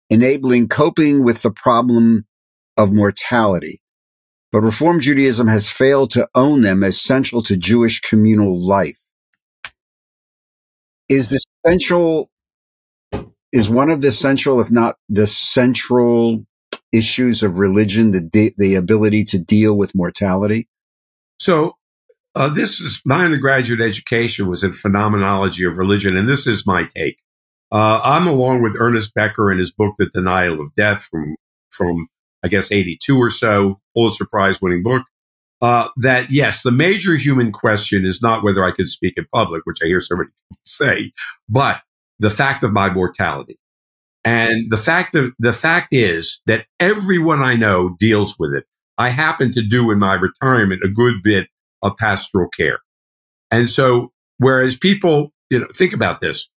enabling 0.09 0.69
coping 0.69 1.23
with 1.23 1.41
the 1.41 1.51
problem 1.51 2.25
of 2.77 2.93
mortality. 2.93 3.81
But 4.51 4.61
reform 4.61 4.99
Judaism 4.99 5.47
has 5.47 5.69
failed 5.69 6.11
to 6.11 6.27
own 6.33 6.61
them 6.61 6.83
as 6.83 6.99
central 6.99 7.43
to 7.43 7.57
Jewish 7.57 7.99
communal 7.99 8.57
life. 8.57 8.97
Is 11.09 11.29
the 11.29 11.39
central 11.65 12.29
is 13.53 13.69
one 13.69 13.89
of 13.89 14.01
the 14.01 14.11
central, 14.11 14.59
if 14.59 14.71
not 14.71 14.95
the 15.09 15.27
central 15.27 16.45
issues 16.93 17.43
of 17.43 17.59
religion, 17.59 18.11
the 18.11 18.21
de- 18.21 18.53
the 18.57 18.75
ability 18.75 19.23
to 19.25 19.39
deal 19.39 19.75
with 19.75 19.95
mortality. 19.95 20.67
So, 21.39 21.73
uh, 22.35 22.49
this 22.49 22.79
is 22.79 23.01
my 23.05 23.25
undergraduate 23.25 23.81
education 23.81 24.47
was 24.47 24.63
in 24.63 24.73
phenomenology 24.73 25.65
of 25.65 25.77
religion, 25.77 26.15
and 26.17 26.27
this 26.27 26.47
is 26.47 26.65
my 26.65 26.87
take. 26.95 27.17
Uh, 27.71 27.99
I'm 28.03 28.27
along 28.27 28.61
with 28.61 28.77
Ernest 28.79 29.13
Becker 29.13 29.51
in 29.51 29.59
his 29.59 29.71
book, 29.71 29.95
The 29.97 30.05
Denial 30.07 30.61
of 30.61 30.73
Death, 30.75 31.03
from 31.11 31.35
from 31.69 32.07
I 32.43 32.47
guess 32.47 32.71
82 32.71 33.17
or 33.17 33.31
so, 33.31 33.79
Pulitzer 33.95 34.25
Prize 34.25 34.61
winning 34.61 34.83
book 34.83 35.03
uh, 35.61 35.89
that 35.97 36.31
yes, 36.31 36.63
the 36.63 36.71
major 36.71 37.15
human 37.15 37.51
question 37.51 38.05
is 38.05 38.21
not 38.21 38.43
whether 38.43 38.63
I 38.63 38.71
can 38.71 38.85
speak 38.85 39.15
in 39.17 39.25
public, 39.33 39.63
which 39.65 39.79
I 39.83 39.87
hear 39.87 40.01
so 40.01 40.15
many 40.15 40.27
people 40.27 40.59
say, 40.63 41.11
but 41.49 41.81
the 42.19 42.29
fact 42.29 42.63
of 42.63 42.73
my 42.73 42.89
mortality. 42.89 43.57
And 44.23 44.69
the 44.69 44.77
fact 44.77 45.15
of 45.15 45.33
the 45.39 45.53
fact 45.53 45.89
is 45.93 46.41
that 46.45 46.65
everyone 46.79 47.41
I 47.41 47.55
know 47.55 47.95
deals 47.99 48.35
with 48.37 48.53
it. 48.53 48.65
I 48.97 49.09
happen 49.09 49.51
to 49.53 49.61
do 49.61 49.91
in 49.91 49.99
my 49.99 50.13
retirement 50.15 50.83
a 50.83 50.89
good 50.89 51.21
bit 51.23 51.47
of 51.83 51.97
pastoral 51.97 52.49
care. 52.49 52.79
And 53.51 53.69
so, 53.69 54.11
whereas 54.37 54.75
people, 54.77 55.31
you 55.49 55.59
know, 55.59 55.67
think 55.73 55.93
about 55.93 56.19
this. 56.19 56.49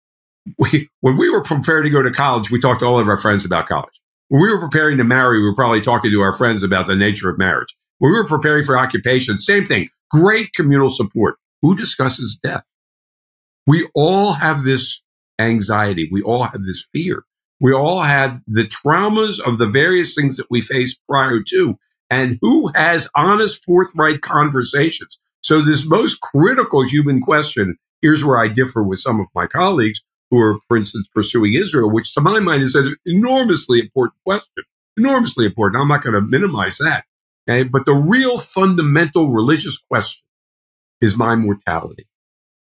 We, 0.57 0.89
when 1.01 1.17
we 1.17 1.29
were 1.29 1.43
prepared 1.43 1.83
to 1.83 1.89
go 1.89 2.01
to 2.01 2.11
college, 2.11 2.49
we 2.49 2.59
talked 2.59 2.79
to 2.79 2.85
all 2.85 2.97
of 2.97 3.07
our 3.07 3.17
friends 3.17 3.45
about 3.45 3.67
college. 3.67 4.01
When 4.29 4.41
we 4.41 4.49
were 4.49 4.59
preparing 4.59 4.97
to 4.97 5.03
marry, 5.03 5.39
we 5.39 5.45
were 5.45 5.55
probably 5.55 5.81
talking 5.81 6.11
to 6.11 6.21
our 6.21 6.31
friends 6.31 6.63
about 6.63 6.87
the 6.87 6.95
nature 6.95 7.29
of 7.29 7.37
marriage. 7.37 7.75
When 7.99 8.11
we 8.11 8.17
were 8.17 8.27
preparing 8.27 8.63
for 8.63 8.77
occupation, 8.77 9.37
same 9.37 9.65
thing. 9.65 9.89
Great 10.09 10.53
communal 10.53 10.89
support. 10.89 11.35
Who 11.61 11.75
discusses 11.75 12.39
death? 12.41 12.65
We 13.67 13.87
all 13.93 14.33
have 14.33 14.63
this 14.63 15.01
anxiety. 15.39 16.09
We 16.11 16.21
all 16.21 16.43
have 16.43 16.63
this 16.63 16.87
fear. 16.91 17.23
We 17.59 17.73
all 17.73 18.01
have 18.01 18.41
the 18.47 18.63
traumas 18.63 19.39
of 19.39 19.57
the 19.57 19.67
various 19.67 20.15
things 20.15 20.37
that 20.37 20.47
we 20.49 20.61
faced 20.61 21.01
prior 21.07 21.41
to. 21.49 21.77
And 22.09 22.39
who 22.41 22.71
has 22.73 23.09
honest, 23.15 23.63
forthright 23.65 24.21
conversations? 24.21 25.19
So 25.41 25.61
this 25.61 25.87
most 25.87 26.21
critical 26.21 26.83
human 26.87 27.21
question, 27.21 27.77
here's 28.01 28.23
where 28.23 28.39
I 28.39 28.47
differ 28.47 28.83
with 28.83 28.99
some 28.99 29.19
of 29.19 29.27
my 29.35 29.47
colleagues 29.47 30.01
who 30.31 30.39
are, 30.39 30.59
for 30.67 30.77
instance, 30.77 31.07
pursuing 31.13 31.53
Israel, 31.53 31.91
which 31.91 32.13
to 32.13 32.21
my 32.21 32.39
mind 32.39 32.61
is 32.61 32.75
an 32.75 32.95
enormously 33.05 33.79
important 33.79 34.21
question. 34.25 34.63
Enormously 34.97 35.45
important. 35.45 35.81
I'm 35.81 35.87
not 35.87 36.03
going 36.03 36.13
to 36.13 36.21
minimize 36.21 36.77
that. 36.77 37.05
Okay. 37.49 37.63
But 37.63 37.85
the 37.85 37.93
real 37.93 38.37
fundamental 38.37 39.29
religious 39.29 39.77
question 39.77 40.23
is 41.01 41.17
my 41.17 41.35
mortality 41.35 42.07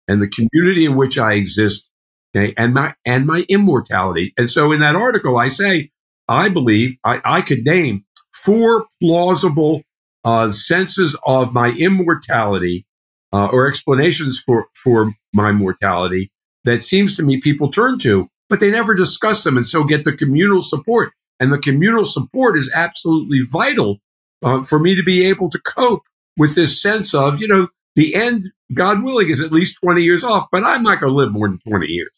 and 0.07 0.23
the 0.23 0.29
community 0.29 0.85
in 0.85 0.97
which 0.97 1.19
I 1.19 1.33
exist. 1.33 1.91
Okay. 2.37 2.53
And 2.57 2.75
my, 2.75 2.95
and 3.05 3.27
my 3.27 3.47
immortality. 3.49 4.35
And 4.37 4.51
so 4.51 4.73
in 4.73 4.81
that 4.81 4.95
article, 4.95 5.39
I 5.39 5.49
say, 5.49 5.91
I 6.29 6.49
believe 6.49 6.97
I, 7.03 7.21
I 7.25 7.41
could 7.41 7.65
name 7.65 8.05
four 8.35 8.87
plausible 9.01 9.83
uh, 10.25 10.51
senses 10.51 11.17
of 11.25 11.55
my 11.55 11.71
immortality 11.71 12.85
uh, 13.33 13.47
or 13.47 13.69
explanations 13.69 14.43
for, 14.45 14.67
for 14.75 15.13
my 15.33 15.53
mortality 15.53 16.31
that 16.65 16.83
seems 16.83 17.17
to 17.17 17.23
me 17.23 17.41
people 17.41 17.71
turn 17.71 17.99
to, 18.01 18.29
but 18.51 18.61
they 18.61 18.71
never 18.71 18.95
discuss 18.95 19.45
them 19.45 19.57
and 19.57 19.67
so 19.67 19.85
get 19.85 20.05
the 20.05 20.13
communal 20.13 20.61
support. 20.61 21.13
And 21.39 21.53
the 21.53 21.59
communal 21.59 22.05
support 22.05 22.59
is 22.59 22.71
absolutely 22.75 23.41
vital 23.51 23.99
uh, 24.43 24.63
for 24.63 24.79
me 24.79 24.95
to 24.95 25.03
be 25.03 25.25
able 25.27 25.51
to 25.51 25.61
cope 25.61 26.03
with 26.37 26.55
this 26.55 26.83
sense 26.83 27.15
of, 27.15 27.41
you 27.41 27.49
know, 27.49 27.69
the 27.95 28.15
end, 28.15 28.47
God 28.75 29.03
willing, 29.03 29.31
is 29.31 29.41
at 29.41 29.53
least 29.53 29.79
20 29.83 30.03
years 30.03 30.23
off, 30.23 30.49
but 30.53 30.65
I'm 30.65 30.83
not 30.83 31.01
going 31.01 31.11
to 31.11 31.17
live 31.17 31.33
more 31.33 31.49
than 31.49 31.61
20 31.67 31.87
years. 31.87 32.11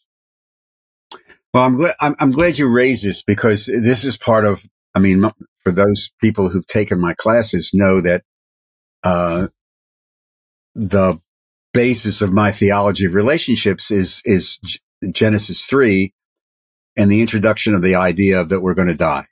Well, 1.53 1.65
I'm 1.65 1.75
glad, 1.75 1.95
I'm, 2.01 2.15
I'm 2.19 2.31
glad 2.31 2.57
you 2.57 2.71
raised 2.71 3.05
this 3.05 3.23
because 3.23 3.65
this 3.65 4.03
is 4.03 4.17
part 4.17 4.45
of, 4.45 4.63
I 4.95 4.99
mean, 4.99 5.23
for 5.63 5.71
those 5.71 6.11
people 6.21 6.49
who've 6.49 6.67
taken 6.67 6.99
my 6.99 7.13
classes 7.15 7.71
know 7.73 8.01
that, 8.01 8.23
uh, 9.03 9.47
the 10.75 11.19
basis 11.73 12.21
of 12.21 12.31
my 12.31 12.51
theology 12.51 13.05
of 13.05 13.15
relationships 13.15 13.91
is, 13.91 14.21
is 14.25 14.59
Genesis 15.11 15.65
3 15.65 16.13
and 16.97 17.11
the 17.11 17.21
introduction 17.21 17.73
of 17.73 17.81
the 17.81 17.95
idea 17.95 18.43
that 18.43 18.61
we're 18.61 18.75
going 18.75 18.87
to 18.87 18.95
die. 18.95 19.25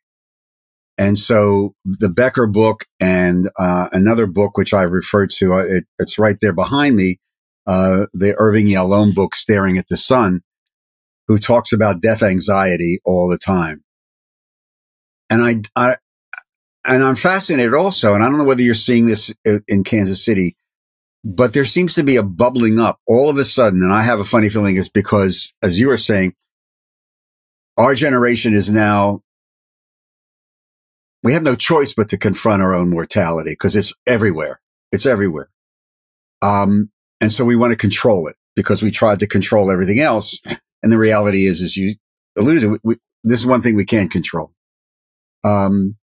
And 0.98 1.18
so 1.18 1.76
the 1.86 2.10
Becker 2.10 2.48
book 2.48 2.86
and 3.00 3.50
uh, 3.60 3.90
another 3.92 4.26
book, 4.26 4.58
which 4.58 4.74
I 4.74 4.84
referred 4.84 5.30
to, 5.38 5.54
uh, 5.54 5.66
it, 5.68 5.86
it's 6.00 6.18
right 6.18 6.38
there 6.42 6.54
behind 6.54 6.96
me, 6.96 7.18
uh, 7.68 8.08
the 8.14 8.34
Irvin 8.38 8.66
Yalom 8.66 9.14
book, 9.14 9.36
Staring 9.36 9.78
at 9.78 9.88
the 9.90 9.98
Sun, 9.98 10.42
who 11.28 11.38
talks 11.38 11.74
about 11.74 12.02
death 12.02 12.24
anxiety 12.24 13.00
all 13.06 13.28
the 13.28 13.38
time. 13.38 13.84
And 15.30 15.42
I, 15.42 15.56
I, 15.76 15.96
and 16.86 17.04
I'm 17.04 17.16
fascinated 17.16 17.74
also, 17.74 18.14
and 18.14 18.24
I 18.24 18.30
don't 18.30 18.38
know 18.38 18.46
whether 18.46 18.62
you're 18.62 18.76
seeing 18.76 19.08
this 19.08 19.34
in 19.68 19.84
Kansas 19.84 20.24
City, 20.24 20.56
but 21.24 21.54
there 21.54 21.66
seems 21.66 21.96
to 21.96 22.04
be 22.04 22.16
a 22.16 22.24
bubbling 22.24 22.80
up 22.80 23.00
all 23.06 23.30
of 23.30 23.38
a 23.38 23.44
sudden. 23.44 23.84
And 23.84 23.92
I 23.92 24.02
have 24.02 24.22
a 24.22 24.26
funny 24.26 24.50
feeling 24.50 24.78
it's 24.78 24.88
because, 24.88 25.54
as 25.62 25.80
you 25.80 25.90
were 25.90 25.98
saying, 25.98 26.34
our 27.78 27.94
generation 27.94 28.54
is 28.54 28.72
now 28.72 29.22
we 31.24 31.34
have 31.34 31.44
no 31.44 31.56
choice 31.56 31.94
but 31.94 32.10
to 32.10 32.18
confront 32.18 32.62
our 32.62 32.74
own 32.74 32.90
mortality 32.90 33.52
because 33.52 33.76
it's 33.76 33.94
everywhere. 34.08 34.62
It's 34.92 35.06
everywhere. 35.06 35.50
Um, 36.42 36.90
and 37.20 37.32
so 37.32 37.44
we 37.44 37.56
want 37.56 37.74
to 37.74 37.78
control 37.78 38.28
it 38.28 38.38
because 38.56 38.82
we 38.82 38.92
tried 38.92 39.20
to 39.20 39.28
control 39.28 39.70
everything 39.70 40.00
else. 40.00 40.42
And 40.84 40.92
the 40.92 40.98
reality 40.98 41.46
is, 41.46 41.62
as 41.62 41.76
you 41.76 41.96
alluded 42.38 42.62
to, 42.64 42.80
we, 42.84 42.96
this 43.24 43.40
is 43.40 43.46
one 43.46 43.62
thing 43.62 43.76
we 43.76 43.86
can't 43.86 44.12
control. 44.12 44.54
Um, 45.44 45.96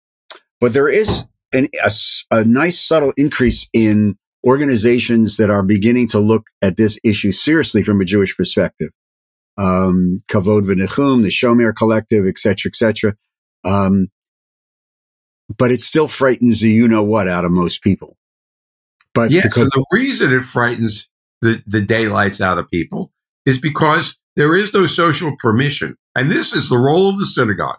but 0.59 0.73
there 0.73 0.89
is 0.89 1.27
an, 1.53 1.67
a, 1.83 1.91
a 2.31 2.45
nice 2.45 2.79
subtle 2.79 3.13
increase 3.17 3.67
in 3.73 4.17
organizations 4.45 5.37
that 5.37 5.49
are 5.49 5.63
beginning 5.63 6.07
to 6.09 6.19
look 6.19 6.47
at 6.61 6.77
this 6.77 6.99
issue 7.03 7.31
seriously 7.31 7.83
from 7.83 8.01
a 8.01 8.05
Jewish 8.05 8.35
perspective. 8.35 8.89
Um, 9.57 10.23
Kavod 10.27 10.63
V'Nechum, 10.63 11.21
the 11.21 11.29
Shomer 11.29 11.75
Collective, 11.75 12.25
et 12.27 12.37
cetera, 12.37 12.69
et 12.69 12.75
cetera. 12.75 13.15
Um, 13.63 14.07
but 15.55 15.71
it 15.71 15.81
still 15.81 16.07
frightens 16.07 16.61
the 16.61 16.69
you 16.69 16.87
know 16.87 17.03
what 17.03 17.27
out 17.27 17.45
of 17.45 17.51
most 17.51 17.83
people. 17.83 18.17
But 19.13 19.29
yes, 19.29 19.43
because 19.43 19.69
the 19.69 19.85
reason 19.91 20.33
it 20.33 20.41
frightens 20.41 21.09
the, 21.41 21.61
the 21.67 21.81
daylights 21.81 22.41
out 22.41 22.57
of 22.57 22.69
people 22.69 23.11
is 23.45 23.59
because 23.59 24.17
there 24.35 24.55
is 24.55 24.73
no 24.73 24.85
social 24.85 25.35
permission. 25.37 25.95
And 26.15 26.29
this 26.29 26.53
is 26.53 26.69
the 26.69 26.77
role 26.77 27.09
of 27.09 27.19
the 27.19 27.25
synagogue. 27.25 27.77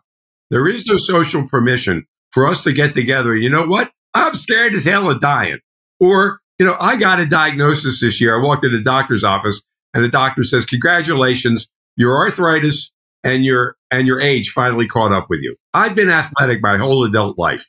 There 0.51 0.69
is 0.69 0.87
no 0.87 0.97
social 0.97 1.49
permission 1.49 2.07
for 2.33 2.47
us 2.47 2.65
to 2.65 2.73
get 2.73 2.93
together. 2.93 3.37
You 3.37 3.51
know 3.51 3.67
what? 3.67 3.91
I'm 4.15 4.35
scared 4.35 4.75
as 4.75 4.85
hell 4.85 5.11
of 5.11 5.21
dying. 5.21 5.59
Or, 6.01 6.41
you 6.59 6.67
know, 6.67 6.77
I 6.79 6.97
got 6.97 7.21
a 7.21 7.27
diagnosis 7.27 8.01
this 8.01 8.21
year. 8.21 8.39
I 8.39 8.45
walked 8.45 8.65
into 8.65 8.79
the 8.79 8.85
doctor's 8.85 9.25
office 9.25 9.65
and 9.93 10.05
the 10.05 10.09
doctor 10.09 10.43
says, 10.43 10.65
congratulations, 10.65 11.69
your 11.97 12.17
arthritis 12.17 12.93
and 13.23 13.45
your 13.45 13.77
and 13.91 14.07
your 14.07 14.21
age 14.21 14.51
finally 14.51 14.87
caught 14.87 15.13
up 15.13 15.27
with 15.31 15.41
you. 15.43 15.57
I've 15.73 15.95
been 15.95 16.11
athletic 16.11 16.61
my 16.63 16.77
whole 16.77 17.05
adult 17.05 17.39
life. 17.39 17.69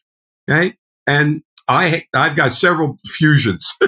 Okay. 0.50 0.75
And 1.08 1.44
I, 1.68 2.06
I've 2.13 2.36
got 2.36 2.51
several 2.51 2.98
fusions. 3.06 3.75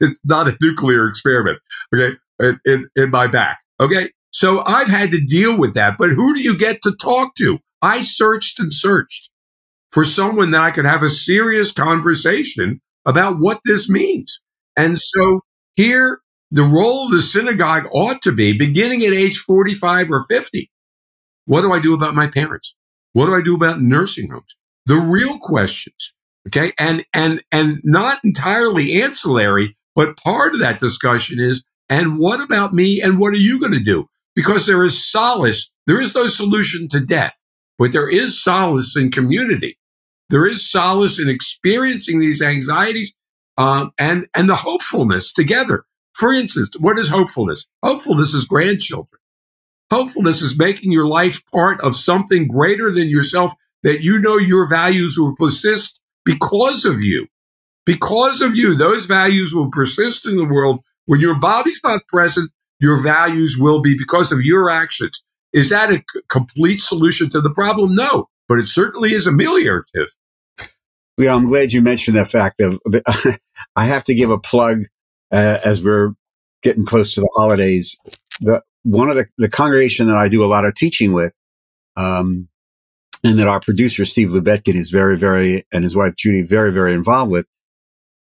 it's 0.00 0.20
not 0.24 0.48
a 0.48 0.56
nuclear 0.60 1.06
experiment. 1.06 1.58
Okay. 1.94 2.16
In, 2.38 2.60
in, 2.64 2.88
in 2.96 3.10
my 3.10 3.26
back. 3.26 3.58
Okay. 3.80 4.10
So 4.32 4.62
I've 4.64 4.88
had 4.88 5.10
to 5.10 5.20
deal 5.20 5.58
with 5.58 5.74
that, 5.74 5.96
but 5.98 6.10
who 6.10 6.34
do 6.34 6.40
you 6.40 6.56
get 6.56 6.82
to 6.82 6.94
talk 6.94 7.34
to? 7.36 7.58
I 7.82 8.00
searched 8.00 8.60
and 8.60 8.72
searched 8.72 9.30
for 9.90 10.04
someone 10.04 10.52
that 10.52 10.62
I 10.62 10.70
could 10.70 10.84
have 10.84 11.02
a 11.02 11.08
serious 11.08 11.72
conversation 11.72 12.80
about 13.04 13.40
what 13.40 13.60
this 13.64 13.90
means. 13.90 14.40
And 14.76 14.98
so 14.98 15.40
here, 15.74 16.20
the 16.50 16.62
role 16.62 17.06
of 17.06 17.12
the 17.12 17.22
synagogue 17.22 17.86
ought 17.92 18.22
to 18.22 18.32
be 18.32 18.56
beginning 18.56 19.02
at 19.02 19.12
age 19.12 19.38
45 19.38 20.10
or 20.10 20.24
50. 20.28 20.70
What 21.46 21.62
do 21.62 21.72
I 21.72 21.80
do 21.80 21.94
about 21.94 22.14
my 22.14 22.26
parents? 22.26 22.76
What 23.12 23.26
do 23.26 23.34
I 23.34 23.42
do 23.42 23.56
about 23.56 23.80
nursing 23.80 24.30
homes? 24.30 24.56
The 24.86 24.96
real 24.96 25.38
questions. 25.38 26.14
Okay. 26.48 26.72
And, 26.78 27.04
and, 27.12 27.42
and 27.50 27.80
not 27.82 28.20
entirely 28.24 29.02
ancillary, 29.02 29.76
but 29.94 30.16
part 30.16 30.54
of 30.54 30.60
that 30.60 30.80
discussion 30.80 31.40
is, 31.40 31.64
and 31.90 32.18
what 32.18 32.40
about 32.40 32.72
me? 32.72 33.02
And 33.02 33.18
what 33.18 33.34
are 33.34 33.38
you 33.38 33.60
going 33.60 33.72
to 33.72 33.80
do? 33.80 34.06
Because 34.36 34.66
there 34.66 34.84
is 34.84 35.10
solace. 35.10 35.72
There 35.86 36.00
is 36.00 36.14
no 36.14 36.28
solution 36.28 36.88
to 36.88 37.00
death, 37.00 37.34
but 37.78 37.92
there 37.92 38.08
is 38.08 38.42
solace 38.42 38.96
in 38.96 39.10
community. 39.10 39.76
There 40.30 40.46
is 40.46 40.70
solace 40.70 41.20
in 41.20 41.28
experiencing 41.28 42.20
these 42.20 42.40
anxieties 42.40 43.16
um, 43.58 43.90
and 43.98 44.28
and 44.34 44.48
the 44.48 44.54
hopefulness 44.54 45.32
together. 45.32 45.84
For 46.14 46.32
instance, 46.32 46.76
what 46.78 46.98
is 46.98 47.08
hopefulness? 47.08 47.66
Hopefulness 47.82 48.34
is 48.34 48.44
grandchildren. 48.44 49.20
Hopefulness 49.90 50.40
is 50.40 50.56
making 50.56 50.92
your 50.92 51.06
life 51.06 51.42
part 51.52 51.80
of 51.80 51.96
something 51.96 52.46
greater 52.46 52.92
than 52.92 53.08
yourself 53.08 53.52
that 53.82 54.02
you 54.02 54.20
know 54.20 54.36
your 54.36 54.68
values 54.68 55.18
will 55.18 55.34
persist 55.34 56.00
because 56.24 56.84
of 56.84 57.00
you. 57.00 57.26
Because 57.84 58.40
of 58.40 58.54
you, 58.54 58.76
those 58.76 59.06
values 59.06 59.52
will 59.52 59.70
persist 59.70 60.26
in 60.26 60.36
the 60.36 60.44
world. 60.44 60.80
When 61.10 61.18
your 61.18 61.34
body's 61.34 61.80
not 61.82 62.06
present, 62.06 62.52
your 62.78 63.02
values 63.02 63.56
will 63.58 63.82
be 63.82 63.98
because 63.98 64.30
of 64.30 64.42
your 64.42 64.70
actions. 64.70 65.24
Is 65.52 65.68
that 65.70 65.90
a 65.90 65.96
c- 65.96 66.20
complete 66.28 66.78
solution 66.78 67.28
to 67.30 67.40
the 67.40 67.50
problem? 67.50 67.96
No, 67.96 68.28
but 68.48 68.60
it 68.60 68.68
certainly 68.68 69.12
is 69.12 69.26
ameliorative. 69.26 70.06
Yeah, 71.18 71.34
I'm 71.34 71.46
glad 71.46 71.72
you 71.72 71.82
mentioned 71.82 72.16
that 72.16 72.28
fact. 72.28 72.60
Of 72.60 72.78
I 73.74 73.86
have 73.86 74.04
to 74.04 74.14
give 74.14 74.30
a 74.30 74.38
plug 74.38 74.84
uh, 75.32 75.56
as 75.64 75.82
we're 75.82 76.12
getting 76.62 76.86
close 76.86 77.16
to 77.16 77.22
the 77.22 77.30
holidays. 77.34 77.98
The 78.40 78.62
one 78.84 79.10
of 79.10 79.16
the, 79.16 79.26
the 79.36 79.50
congregation 79.50 80.06
that 80.06 80.16
I 80.16 80.28
do 80.28 80.44
a 80.44 80.46
lot 80.46 80.64
of 80.64 80.76
teaching 80.76 81.12
with, 81.12 81.34
um, 81.96 82.46
and 83.24 83.36
that 83.40 83.48
our 83.48 83.58
producer 83.58 84.04
Steve 84.04 84.28
Lubetkin 84.28 84.76
is 84.76 84.92
very, 84.92 85.18
very, 85.18 85.64
and 85.72 85.82
his 85.82 85.96
wife 85.96 86.14
Judy 86.14 86.42
very, 86.42 86.70
very 86.70 86.94
involved 86.94 87.32
with. 87.32 87.46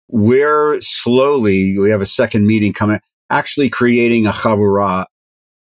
We're 0.09 0.81
slowly 0.81 1.77
we 1.77 1.91
have 1.91 2.01
a 2.01 2.05
second 2.05 2.45
meeting 2.45 2.73
coming, 2.73 2.99
actually 3.29 3.69
creating 3.69 4.25
a 4.25 4.31
chavurah 4.31 5.05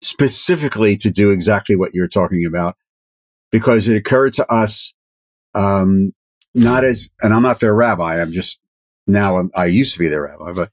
specifically 0.02 0.96
to 0.98 1.12
do 1.12 1.32
exactly 1.32 1.76
what 1.76 1.94
you're 1.94 2.08
talking 2.08 2.46
about, 2.46 2.76
because 3.52 3.88
it 3.88 3.98
occurred 3.98 4.34
to 4.34 4.52
us 4.52 4.94
um, 5.56 6.14
not 6.54 6.84
as, 6.84 7.10
and 7.22 7.34
I'm 7.34 7.42
not 7.42 7.60
their 7.60 7.74
rabbi. 7.74 8.22
I'm 8.22 8.32
just 8.32 8.62
now, 9.08 9.38
I'm, 9.38 9.52
i 9.56 9.66
used 9.66 9.94
to 9.94 10.00
be 10.00 10.08
their 10.08 10.24
rabbi, 10.24 10.54
but, 10.54 10.70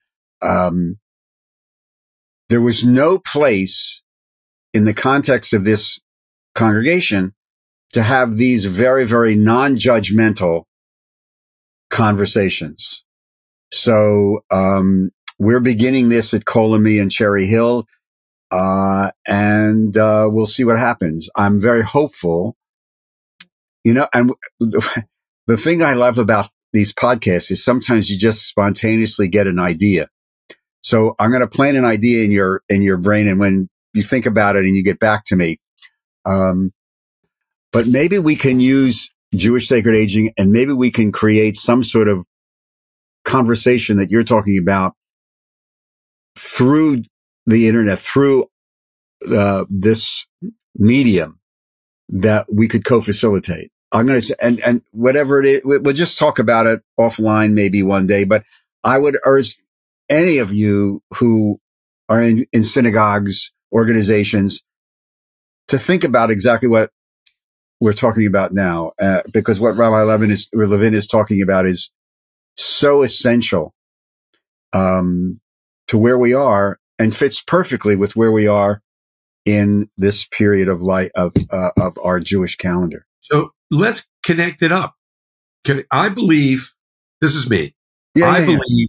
um, 0.46 0.98
there 2.48 2.60
was 2.60 2.84
no 2.84 3.18
place 3.18 4.02
in 4.74 4.84
the 4.84 4.94
context 4.94 5.54
of 5.54 5.64
this 5.64 6.00
congregation 6.54 7.34
to 7.92 8.02
have 8.02 8.36
these 8.36 8.66
very, 8.66 9.06
very 9.06 9.36
non-judgmental 9.36 10.64
conversations. 11.90 13.03
So, 13.74 14.44
um, 14.52 15.10
we're 15.40 15.60
beginning 15.60 16.08
this 16.08 16.32
at 16.32 16.44
Kol 16.44 16.74
Ami 16.74 17.00
and 17.00 17.10
Cherry 17.10 17.44
Hill. 17.44 17.86
Uh, 18.52 19.10
and, 19.26 19.96
uh, 19.96 20.28
we'll 20.30 20.46
see 20.46 20.62
what 20.62 20.78
happens. 20.78 21.28
I'm 21.34 21.60
very 21.60 21.82
hopeful, 21.82 22.56
you 23.82 23.94
know, 23.94 24.06
and 24.14 24.32
the 24.60 25.56
thing 25.56 25.82
I 25.82 25.94
love 25.94 26.18
about 26.18 26.46
these 26.72 26.92
podcasts 26.92 27.50
is 27.50 27.64
sometimes 27.64 28.08
you 28.08 28.16
just 28.16 28.46
spontaneously 28.46 29.26
get 29.26 29.48
an 29.48 29.58
idea. 29.58 30.08
So 30.82 31.16
I'm 31.18 31.30
going 31.30 31.42
to 31.42 31.48
plant 31.48 31.76
an 31.76 31.84
idea 31.84 32.24
in 32.24 32.30
your, 32.30 32.62
in 32.68 32.80
your 32.80 32.96
brain. 32.96 33.26
And 33.26 33.40
when 33.40 33.68
you 33.92 34.02
think 34.02 34.24
about 34.24 34.54
it 34.54 34.64
and 34.64 34.76
you 34.76 34.84
get 34.84 35.00
back 35.00 35.24
to 35.26 35.36
me, 35.36 35.56
um, 36.24 36.72
but 37.72 37.88
maybe 37.88 38.20
we 38.20 38.36
can 38.36 38.60
use 38.60 39.12
Jewish 39.34 39.66
sacred 39.66 39.96
aging 39.96 40.32
and 40.38 40.52
maybe 40.52 40.72
we 40.72 40.92
can 40.92 41.10
create 41.10 41.56
some 41.56 41.82
sort 41.82 42.06
of 42.06 42.24
conversation 43.24 43.96
that 43.96 44.10
you're 44.10 44.24
talking 44.24 44.58
about 44.58 44.94
through 46.38 47.02
the 47.46 47.68
internet, 47.68 47.98
through 47.98 48.46
uh, 49.34 49.64
this 49.68 50.26
medium 50.76 51.40
that 52.08 52.46
we 52.54 52.68
could 52.68 52.84
co-facilitate. 52.84 53.70
I'm 53.92 54.06
going 54.06 54.20
to, 54.20 54.36
and, 54.42 54.60
and 54.66 54.82
whatever 54.90 55.40
it 55.40 55.46
is, 55.46 55.62
we'll 55.64 55.94
just 55.94 56.18
talk 56.18 56.38
about 56.38 56.66
it 56.66 56.82
offline 56.98 57.52
maybe 57.52 57.82
one 57.82 58.06
day, 58.06 58.24
but 58.24 58.42
I 58.82 58.98
would 58.98 59.16
urge 59.24 59.56
any 60.10 60.38
of 60.38 60.52
you 60.52 61.00
who 61.18 61.60
are 62.08 62.20
in, 62.20 62.40
in 62.52 62.62
synagogues, 62.62 63.52
organizations 63.72 64.62
to 65.68 65.78
think 65.78 66.04
about 66.04 66.30
exactly 66.30 66.68
what 66.68 66.90
we're 67.80 67.92
talking 67.92 68.26
about 68.26 68.52
now, 68.52 68.92
uh, 69.00 69.20
because 69.32 69.60
what 69.60 69.76
Rabbi 69.76 70.02
Levin 70.02 70.30
is, 70.30 70.48
Levin 70.52 70.94
is 70.94 71.06
talking 71.06 71.40
about 71.40 71.66
is 71.66 71.90
so 72.56 73.02
essential, 73.02 73.74
um, 74.72 75.40
to 75.88 75.98
where 75.98 76.18
we 76.18 76.34
are 76.34 76.78
and 76.98 77.14
fits 77.14 77.42
perfectly 77.42 77.96
with 77.96 78.16
where 78.16 78.32
we 78.32 78.46
are 78.46 78.82
in 79.44 79.88
this 79.98 80.26
period 80.26 80.68
of 80.68 80.80
light 80.80 81.10
of, 81.14 81.34
uh, 81.52 81.70
of 81.76 81.96
our 82.02 82.20
Jewish 82.20 82.56
calendar. 82.56 83.06
So 83.20 83.50
let's 83.70 84.08
connect 84.22 84.62
it 84.62 84.72
up. 84.72 84.94
I 85.90 86.08
believe 86.08 86.72
this 87.20 87.34
is 87.34 87.48
me. 87.48 87.74
Yeah, 88.14 88.26
I 88.26 88.38
yeah, 88.40 88.46
believe 88.46 88.88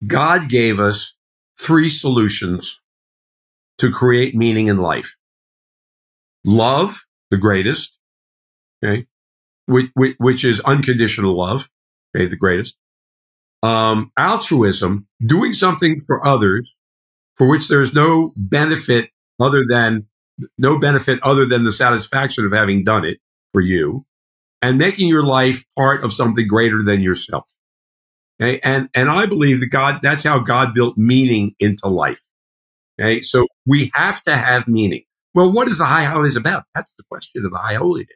yeah. 0.00 0.08
God 0.08 0.48
gave 0.48 0.80
us 0.80 1.14
three 1.58 1.88
solutions 1.88 2.80
to 3.78 3.90
create 3.90 4.34
meaning 4.34 4.68
in 4.68 4.78
life. 4.78 5.16
Love, 6.44 7.04
the 7.30 7.36
greatest, 7.36 7.98
okay, 8.82 9.06
which, 9.66 9.90
which 10.18 10.44
is 10.44 10.60
unconditional 10.60 11.36
love, 11.38 11.68
okay, 12.14 12.26
the 12.26 12.36
greatest. 12.36 12.78
Um, 13.62 14.10
altruism, 14.18 15.06
doing 15.24 15.52
something 15.52 15.98
for 16.00 16.26
others 16.26 16.76
for 17.36 17.48
which 17.48 17.68
there 17.68 17.80
is 17.80 17.94
no 17.94 18.32
benefit 18.36 19.10
other 19.40 19.64
than 19.68 20.06
no 20.58 20.78
benefit 20.78 21.20
other 21.22 21.44
than 21.44 21.64
the 21.64 21.72
satisfaction 21.72 22.44
of 22.44 22.52
having 22.52 22.84
done 22.84 23.04
it 23.04 23.18
for 23.52 23.60
you 23.60 24.04
and 24.60 24.78
making 24.78 25.08
your 25.08 25.24
life 25.24 25.64
part 25.76 26.04
of 26.04 26.12
something 26.12 26.46
greater 26.46 26.82
than 26.82 27.00
yourself. 27.00 27.50
Okay. 28.40 28.60
And, 28.62 28.88
and 28.94 29.10
I 29.10 29.26
believe 29.26 29.60
that 29.60 29.66
God, 29.66 30.00
that's 30.02 30.24
how 30.24 30.38
God 30.38 30.74
built 30.74 30.96
meaning 30.96 31.54
into 31.58 31.88
life. 31.88 32.20
Okay. 33.00 33.20
So 33.20 33.46
we 33.66 33.90
have 33.94 34.22
to 34.24 34.36
have 34.36 34.66
meaning. 34.66 35.02
Well, 35.34 35.50
what 35.50 35.68
is 35.68 35.78
the 35.78 35.86
high 35.86 36.04
holidays 36.04 36.36
about? 36.36 36.64
That's 36.74 36.92
the 36.96 37.04
question 37.10 37.44
of 37.44 37.52
the 37.52 37.58
high 37.58 37.74
holidays. 37.74 38.08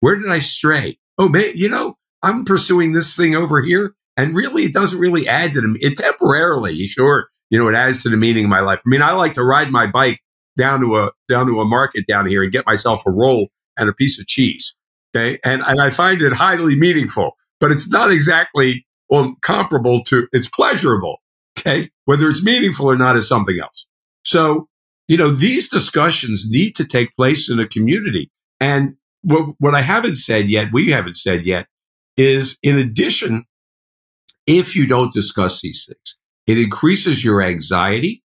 Where 0.00 0.16
did 0.16 0.30
I 0.30 0.38
stray? 0.38 0.98
Oh, 1.18 1.28
man, 1.28 1.52
you 1.54 1.68
know, 1.68 1.96
I'm 2.24 2.44
pursuing 2.44 2.92
this 2.92 3.14
thing 3.14 3.36
over 3.36 3.62
here 3.62 3.94
and 4.16 4.34
really 4.34 4.64
it 4.64 4.72
doesn't 4.72 4.98
really 4.98 5.28
add 5.28 5.52
to 5.54 5.60
them. 5.60 5.76
It 5.80 5.98
temporarily, 5.98 6.86
sure, 6.86 7.28
you 7.50 7.58
know, 7.58 7.68
it 7.68 7.74
adds 7.74 8.02
to 8.02 8.08
the 8.08 8.16
meaning 8.16 8.44
of 8.44 8.50
my 8.50 8.60
life. 8.60 8.80
I 8.84 8.88
mean, 8.88 9.02
I 9.02 9.12
like 9.12 9.34
to 9.34 9.44
ride 9.44 9.70
my 9.70 9.86
bike 9.86 10.20
down 10.56 10.80
to 10.80 10.96
a, 10.96 11.10
down 11.28 11.46
to 11.46 11.60
a 11.60 11.64
market 11.64 12.06
down 12.06 12.26
here 12.26 12.42
and 12.42 12.50
get 12.50 12.66
myself 12.66 13.02
a 13.06 13.10
roll 13.10 13.48
and 13.76 13.88
a 13.88 13.92
piece 13.92 14.18
of 14.18 14.26
cheese. 14.26 14.76
Okay. 15.14 15.38
And, 15.44 15.62
and 15.62 15.80
I 15.80 15.90
find 15.90 16.22
it 16.22 16.32
highly 16.32 16.76
meaningful, 16.76 17.32
but 17.60 17.70
it's 17.70 17.88
not 17.90 18.10
exactly 18.10 18.86
well, 19.08 19.36
comparable 19.42 20.02
to, 20.04 20.26
it's 20.32 20.48
pleasurable. 20.48 21.18
Okay. 21.58 21.90
Whether 22.04 22.28
it's 22.28 22.44
meaningful 22.44 22.90
or 22.90 22.96
not 22.96 23.16
is 23.16 23.28
something 23.28 23.58
else. 23.62 23.86
So, 24.24 24.68
you 25.06 25.18
know, 25.18 25.30
these 25.30 25.68
discussions 25.68 26.46
need 26.48 26.74
to 26.76 26.84
take 26.84 27.14
place 27.14 27.50
in 27.50 27.60
a 27.60 27.68
community. 27.68 28.30
And 28.60 28.96
what, 29.22 29.54
what 29.58 29.74
I 29.74 29.82
haven't 29.82 30.16
said 30.16 30.48
yet, 30.48 30.72
we 30.72 30.90
haven't 30.90 31.16
said 31.16 31.44
yet, 31.44 31.66
is 32.16 32.58
in 32.62 32.78
addition, 32.78 33.44
if 34.46 34.76
you 34.76 34.86
don't 34.86 35.12
discuss 35.12 35.60
these 35.60 35.86
things, 35.86 36.16
it 36.46 36.58
increases 36.58 37.24
your 37.24 37.42
anxiety. 37.42 38.22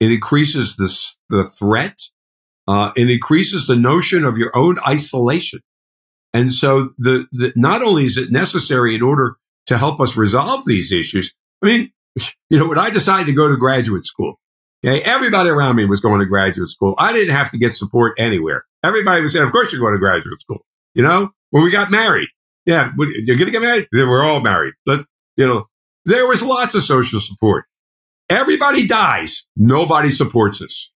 It 0.00 0.12
increases 0.12 0.76
the, 0.76 0.94
the 1.28 1.44
threat. 1.44 1.98
Uh, 2.68 2.92
it 2.96 3.10
increases 3.10 3.66
the 3.66 3.76
notion 3.76 4.24
of 4.24 4.36
your 4.36 4.56
own 4.56 4.78
isolation. 4.86 5.60
And 6.34 6.52
so 6.52 6.90
the, 6.98 7.26
the, 7.32 7.52
not 7.56 7.82
only 7.82 8.04
is 8.04 8.18
it 8.18 8.30
necessary 8.30 8.94
in 8.94 9.02
order 9.02 9.36
to 9.66 9.78
help 9.78 10.00
us 10.00 10.16
resolve 10.16 10.64
these 10.66 10.92
issues. 10.92 11.34
I 11.62 11.66
mean, 11.66 11.92
you 12.50 12.58
know, 12.58 12.68
when 12.68 12.78
I 12.78 12.90
decided 12.90 13.26
to 13.26 13.32
go 13.32 13.48
to 13.48 13.56
graduate 13.56 14.06
school, 14.06 14.38
okay, 14.84 15.02
everybody 15.02 15.50
around 15.50 15.76
me 15.76 15.84
was 15.84 16.00
going 16.00 16.20
to 16.20 16.26
graduate 16.26 16.68
school. 16.68 16.94
I 16.98 17.12
didn't 17.12 17.34
have 17.34 17.50
to 17.50 17.58
get 17.58 17.74
support 17.74 18.14
anywhere. 18.18 18.64
Everybody 18.84 19.20
was 19.20 19.32
saying, 19.32 19.46
of 19.46 19.52
course 19.52 19.72
you're 19.72 19.80
going 19.80 19.94
to 19.94 19.98
graduate 19.98 20.40
school. 20.40 20.64
You 20.94 21.02
know, 21.02 21.30
when 21.50 21.64
we 21.64 21.70
got 21.70 21.90
married, 21.90 22.28
yeah, 22.66 22.92
you're 22.98 23.36
going 23.36 23.46
to 23.46 23.50
get 23.52 23.62
married. 23.62 23.88
We're 23.92 24.24
all 24.24 24.40
married, 24.40 24.74
but 24.84 25.06
you 25.36 25.46
know, 25.46 25.66
there 26.04 26.26
was 26.26 26.42
lots 26.42 26.74
of 26.74 26.82
social 26.82 27.20
support. 27.20 27.64
Everybody 28.28 28.86
dies. 28.86 29.46
Nobody 29.56 30.10
supports 30.10 30.60
us. 30.60 30.92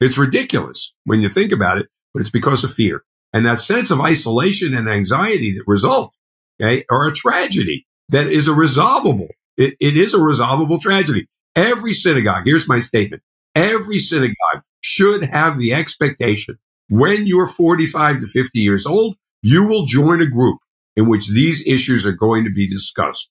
It's 0.00 0.18
ridiculous 0.18 0.94
when 1.04 1.20
you 1.20 1.28
think 1.28 1.52
about 1.52 1.78
it, 1.78 1.88
but 2.14 2.20
it's 2.20 2.30
because 2.30 2.64
of 2.64 2.72
fear. 2.72 3.04
And 3.32 3.46
that 3.46 3.58
sense 3.58 3.90
of 3.90 4.00
isolation 4.00 4.76
and 4.76 4.88
anxiety 4.88 5.52
that 5.56 5.64
result 5.66 6.12
okay, 6.60 6.84
are 6.90 7.08
a 7.08 7.12
tragedy. 7.12 7.86
that 8.10 8.26
is 8.26 8.46
a 8.46 8.52
resolvable. 8.52 9.28
It, 9.56 9.74
it 9.80 9.96
is 9.96 10.14
a 10.14 10.22
resolvable 10.22 10.78
tragedy. 10.78 11.28
Every 11.56 11.92
synagogue, 11.92 12.42
here's 12.44 12.68
my 12.68 12.78
statement. 12.78 13.22
Every 13.54 13.98
synagogue 13.98 14.62
should 14.80 15.24
have 15.24 15.58
the 15.58 15.74
expectation 15.74 16.58
when 16.88 17.26
you're 17.26 17.46
45 17.46 18.20
to 18.20 18.26
50 18.26 18.58
years 18.58 18.84
old, 18.84 19.16
you 19.40 19.66
will 19.66 19.86
join 19.86 20.20
a 20.20 20.26
group 20.26 20.58
in 20.96 21.08
which 21.08 21.30
these 21.30 21.66
issues 21.66 22.06
are 22.06 22.12
going 22.12 22.44
to 22.44 22.50
be 22.50 22.68
discussed. 22.68 23.30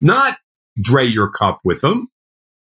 Not 0.00 0.38
dray 0.80 1.06
your 1.06 1.30
cup 1.30 1.60
with 1.64 1.80
them. 1.80 2.08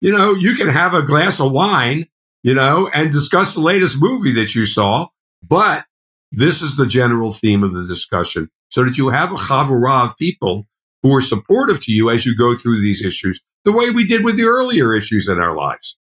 You 0.00 0.12
know, 0.12 0.34
you 0.34 0.54
can 0.54 0.68
have 0.68 0.94
a 0.94 1.02
glass 1.02 1.40
of 1.40 1.52
wine, 1.52 2.06
you 2.42 2.54
know, 2.54 2.90
and 2.92 3.10
discuss 3.10 3.54
the 3.54 3.60
latest 3.60 3.96
movie 3.98 4.32
that 4.32 4.54
you 4.54 4.66
saw, 4.66 5.08
but 5.42 5.84
this 6.30 6.62
is 6.62 6.76
the 6.76 6.86
general 6.86 7.32
theme 7.32 7.62
of 7.62 7.74
the 7.74 7.86
discussion 7.86 8.50
so 8.68 8.84
that 8.84 8.98
you 8.98 9.08
have 9.08 9.32
a 9.32 9.36
chavurah 9.36 10.04
of 10.04 10.16
people 10.18 10.66
who 11.02 11.14
are 11.14 11.22
supportive 11.22 11.82
to 11.84 11.92
you 11.92 12.10
as 12.10 12.26
you 12.26 12.36
go 12.36 12.54
through 12.54 12.82
these 12.82 13.04
issues, 13.04 13.40
the 13.64 13.72
way 13.72 13.90
we 13.90 14.04
did 14.06 14.24
with 14.24 14.36
the 14.36 14.44
earlier 14.44 14.94
issues 14.94 15.28
in 15.28 15.40
our 15.40 15.56
lives. 15.56 15.98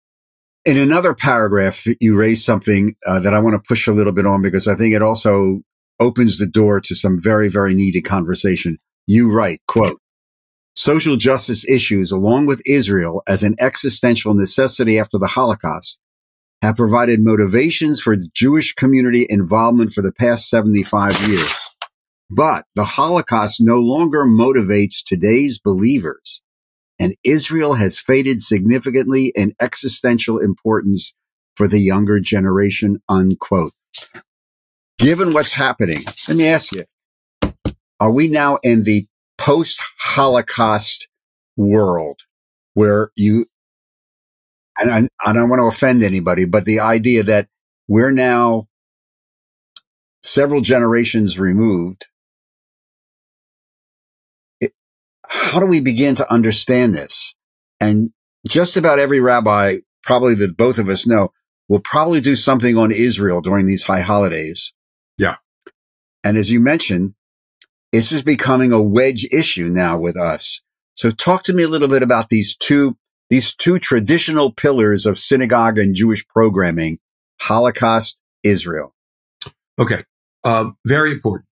In 0.65 0.77
another 0.77 1.13
paragraph, 1.13 1.85
you 1.99 2.15
raise 2.15 2.43
something 2.43 2.95
uh, 3.05 3.19
that 3.19 3.33
I 3.33 3.39
want 3.39 3.61
to 3.61 3.67
push 3.67 3.85
a 3.85 3.91
little 3.91 4.13
bit 4.13 4.25
on 4.25 4.41
because 4.41 4.67
I 4.67 4.75
think 4.75 4.95
it 4.95 5.01
also 5.01 5.61
opens 6.03 6.37
the 6.37 6.47
door 6.47 6.81
to 6.81 6.95
some 6.95 7.21
very, 7.21 7.47
very 7.49 7.73
needed 7.73 8.01
conversation. 8.01 8.77
You 9.07 9.31
write, 9.31 9.59
quote, 9.67 9.97
social 10.75 11.15
justice 11.15 11.67
issues 11.67 12.11
along 12.11 12.47
with 12.47 12.61
Israel 12.65 13.23
as 13.27 13.43
an 13.43 13.55
existential 13.59 14.33
necessity 14.33 14.99
after 14.99 15.17
the 15.17 15.27
Holocaust 15.27 15.99
have 16.61 16.75
provided 16.75 17.19
motivations 17.21 18.01
for 18.01 18.17
Jewish 18.33 18.73
community 18.73 19.25
involvement 19.29 19.93
for 19.93 20.01
the 20.01 20.13
past 20.13 20.49
75 20.49 21.27
years. 21.27 21.77
But 22.29 22.65
the 22.75 22.85
Holocaust 22.85 23.61
no 23.61 23.79
longer 23.79 24.25
motivates 24.25 25.03
today's 25.05 25.59
believers 25.59 26.41
and 26.99 27.15
Israel 27.23 27.75
has 27.75 27.99
faded 27.99 28.41
significantly 28.41 29.31
in 29.35 29.53
existential 29.61 30.39
importance 30.39 31.13
for 31.55 31.67
the 31.67 31.79
younger 31.79 32.19
generation, 32.19 33.01
unquote. 33.09 33.73
Given 34.97 35.33
what's 35.33 35.53
happening, 35.53 35.99
let 36.27 36.37
me 36.37 36.47
ask 36.47 36.71
you, 36.73 36.85
are 37.99 38.11
we 38.11 38.27
now 38.27 38.57
in 38.63 38.83
the 38.83 39.05
post 39.37 39.81
Holocaust 39.99 41.07
world 41.57 42.21
where 42.73 43.11
you, 43.15 43.45
and 44.79 44.89
I, 44.89 45.29
I 45.29 45.33
don't 45.33 45.49
want 45.49 45.59
to 45.59 45.67
offend 45.67 46.03
anybody, 46.03 46.45
but 46.45 46.65
the 46.65 46.79
idea 46.79 47.23
that 47.23 47.47
we're 47.87 48.11
now 48.11 48.67
several 50.23 50.61
generations 50.61 51.39
removed 51.39 52.05
how 55.33 55.59
do 55.59 55.67
we 55.67 55.81
begin 55.81 56.15
to 56.15 56.31
understand 56.31 56.93
this? 56.95 57.35
And 57.79 58.11
just 58.47 58.77
about 58.77 58.99
every 58.99 59.19
rabbi, 59.19 59.77
probably 60.03 60.35
that 60.35 60.57
both 60.57 60.77
of 60.77 60.89
us 60.89 61.07
know, 61.07 61.31
will 61.67 61.79
probably 61.79 62.21
do 62.21 62.35
something 62.35 62.77
on 62.77 62.91
Israel 62.91 63.41
during 63.41 63.65
these 63.65 63.83
high 63.83 64.01
holidays. 64.01 64.73
Yeah. 65.17 65.35
And 66.23 66.37
as 66.37 66.51
you 66.51 66.59
mentioned, 66.59 67.15
this 67.91 68.11
is 68.11 68.23
becoming 68.23 68.71
a 68.71 68.81
wedge 68.81 69.25
issue 69.31 69.69
now 69.69 69.99
with 69.99 70.17
us. 70.17 70.61
So 70.95 71.11
talk 71.11 71.43
to 71.43 71.53
me 71.53 71.63
a 71.63 71.67
little 71.67 71.87
bit 71.87 72.03
about 72.03 72.29
these 72.29 72.55
two, 72.55 72.97
these 73.29 73.55
two 73.55 73.79
traditional 73.79 74.51
pillars 74.51 75.05
of 75.05 75.19
synagogue 75.19 75.77
and 75.77 75.95
Jewish 75.95 76.27
programming, 76.27 76.99
Holocaust, 77.41 78.19
Israel. 78.43 78.93
Okay. 79.79 80.03
Uh, 80.43 80.71
very 80.85 81.11
important. 81.11 81.47